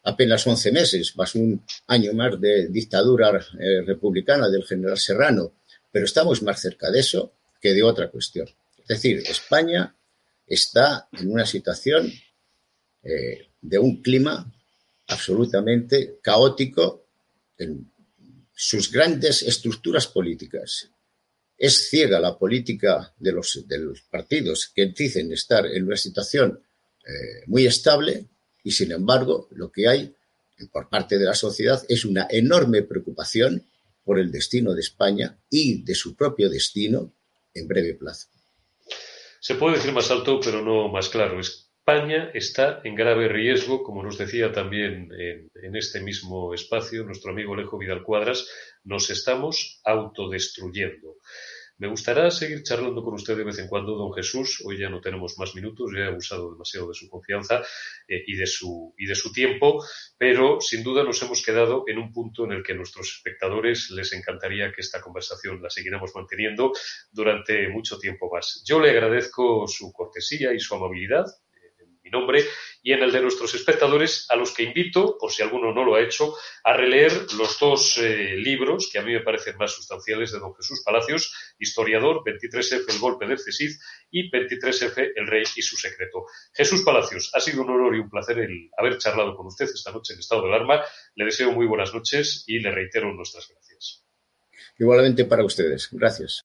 apenas 0.04 0.46
11 0.46 0.72
meses, 0.72 1.16
más 1.16 1.34
un 1.34 1.64
año 1.86 2.12
más 2.12 2.40
de 2.40 2.68
dictadura 2.68 3.30
eh, 3.58 3.82
republicana 3.82 4.48
del 4.48 4.64
general 4.64 4.98
Serrano, 4.98 5.52
pero 5.90 6.04
estamos 6.04 6.42
más 6.42 6.60
cerca 6.60 6.90
de 6.90 7.00
eso 7.00 7.32
que 7.60 7.72
de 7.72 7.82
otra 7.82 8.10
cuestión. 8.10 8.48
Es 8.78 8.88
decir, 8.88 9.18
España 9.18 9.94
está 10.46 11.08
en 11.12 11.30
una 11.30 11.46
situación 11.46 12.12
de 13.02 13.78
un 13.78 14.00
clima 14.00 14.52
absolutamente 15.08 16.18
caótico 16.22 17.06
en 17.58 17.90
sus 18.54 18.90
grandes 18.90 19.42
estructuras 19.42 20.06
políticas. 20.06 20.88
Es 21.56 21.88
ciega 21.88 22.20
la 22.20 22.38
política 22.38 23.12
de 23.18 23.32
los, 23.32 23.64
de 23.66 23.78
los 23.78 24.02
partidos 24.02 24.70
que 24.74 24.86
dicen 24.86 25.32
estar 25.32 25.66
en 25.66 25.84
una 25.84 25.96
situación 25.96 26.60
eh, 27.04 27.44
muy 27.46 27.66
estable 27.66 28.26
y, 28.62 28.72
sin 28.72 28.92
embargo, 28.92 29.48
lo 29.52 29.70
que 29.70 29.88
hay 29.88 30.14
por 30.72 30.88
parte 30.88 31.18
de 31.18 31.24
la 31.24 31.34
sociedad 31.34 31.82
es 31.88 32.04
una 32.04 32.26
enorme 32.30 32.82
preocupación 32.82 33.64
por 34.04 34.18
el 34.18 34.30
destino 34.30 34.74
de 34.74 34.80
España 34.80 35.36
y 35.50 35.82
de 35.82 35.94
su 35.94 36.14
propio 36.14 36.48
destino 36.48 37.12
en 37.54 37.66
breve 37.66 37.94
plazo. 37.94 38.28
Se 39.40 39.56
puede 39.56 39.76
decir 39.76 39.92
más 39.92 40.10
alto, 40.10 40.40
pero 40.40 40.62
no 40.62 40.88
más 40.88 41.08
claro. 41.08 41.40
Es 41.40 41.72
España 41.84 42.30
está 42.32 42.80
en 42.84 42.94
grave 42.94 43.26
riesgo, 43.26 43.82
como 43.82 44.04
nos 44.04 44.16
decía 44.16 44.52
también 44.52 45.10
en, 45.18 45.74
este 45.74 46.00
mismo 46.00 46.54
espacio 46.54 47.02
nuestro 47.02 47.32
amigo 47.32 47.54
Alejo 47.54 47.76
Vidal 47.76 48.04
Cuadras, 48.04 48.48
nos 48.84 49.10
estamos 49.10 49.80
autodestruyendo. 49.82 51.16
Me 51.82 51.88
gustará 51.88 52.30
seguir 52.30 52.62
charlando 52.62 53.02
con 53.02 53.14
usted 53.14 53.36
de 53.36 53.42
vez 53.42 53.58
en 53.58 53.66
cuando, 53.66 53.96
don 53.96 54.12
Jesús. 54.12 54.62
Hoy 54.64 54.78
ya 54.78 54.88
no 54.88 55.00
tenemos 55.00 55.36
más 55.36 55.52
minutos, 55.56 55.90
ya 55.92 56.04
he 56.04 56.06
abusado 56.06 56.52
demasiado 56.52 56.86
de 56.86 56.94
su 56.94 57.08
confianza 57.08 57.60
eh, 58.06 58.22
y, 58.24 58.36
de 58.36 58.46
su, 58.46 58.94
y 58.96 59.06
de 59.06 59.16
su 59.16 59.32
tiempo, 59.32 59.84
pero 60.16 60.60
sin 60.60 60.84
duda 60.84 61.02
nos 61.02 61.20
hemos 61.22 61.44
quedado 61.44 61.82
en 61.88 61.98
un 61.98 62.12
punto 62.12 62.44
en 62.44 62.52
el 62.52 62.62
que 62.62 62.70
a 62.70 62.76
nuestros 62.76 63.08
espectadores 63.08 63.90
les 63.90 64.12
encantaría 64.12 64.70
que 64.70 64.80
esta 64.80 65.00
conversación 65.00 65.60
la 65.60 65.70
siguiéramos 65.70 66.12
manteniendo 66.14 66.70
durante 67.10 67.68
mucho 67.68 67.98
tiempo 67.98 68.30
más. 68.32 68.62
Yo 68.64 68.78
le 68.78 68.90
agradezco 68.90 69.66
su 69.66 69.90
cortesía 69.90 70.54
y 70.54 70.60
su 70.60 70.76
amabilidad 70.76 71.26
nombre 72.12 72.44
y 72.82 72.92
en 72.92 73.02
el 73.02 73.12
de 73.12 73.20
nuestros 73.20 73.54
espectadores, 73.54 74.26
a 74.28 74.36
los 74.36 74.52
que 74.52 74.64
invito, 74.64 75.16
por 75.18 75.32
si 75.32 75.42
alguno 75.42 75.72
no 75.72 75.84
lo 75.84 75.94
ha 75.94 76.00
hecho, 76.00 76.34
a 76.64 76.74
releer 76.74 77.12
los 77.38 77.58
dos 77.58 77.96
eh, 77.98 78.36
libros 78.36 78.90
que 78.92 78.98
a 78.98 79.02
mí 79.02 79.12
me 79.12 79.20
parecen 79.20 79.56
más 79.56 79.72
sustanciales 79.72 80.32
de 80.32 80.38
don 80.38 80.54
Jesús 80.54 80.82
Palacios, 80.84 81.32
historiador, 81.58 82.22
23F, 82.24 82.84
el 82.92 82.98
golpe 82.98 83.26
del 83.26 83.38
CESID 83.38 83.70
y 84.10 84.30
23F, 84.30 85.12
el 85.16 85.26
rey 85.26 85.44
y 85.56 85.62
su 85.62 85.76
secreto. 85.76 86.26
Jesús 86.52 86.82
Palacios, 86.82 87.30
ha 87.34 87.40
sido 87.40 87.62
un 87.62 87.70
honor 87.70 87.96
y 87.96 88.00
un 88.00 88.10
placer 88.10 88.38
el 88.40 88.70
haber 88.76 88.98
charlado 88.98 89.34
con 89.34 89.46
usted 89.46 89.64
esta 89.64 89.92
noche 89.92 90.14
en 90.14 90.20
estado 90.20 90.42
de 90.42 90.48
alarma. 90.48 90.82
Le 91.14 91.24
deseo 91.24 91.52
muy 91.52 91.66
buenas 91.66 91.94
noches 91.94 92.44
y 92.46 92.58
le 92.58 92.70
reitero 92.70 93.12
nuestras 93.12 93.48
gracias. 93.48 94.04
Igualmente 94.78 95.24
para 95.24 95.44
ustedes. 95.44 95.88
Gracias. 95.92 96.44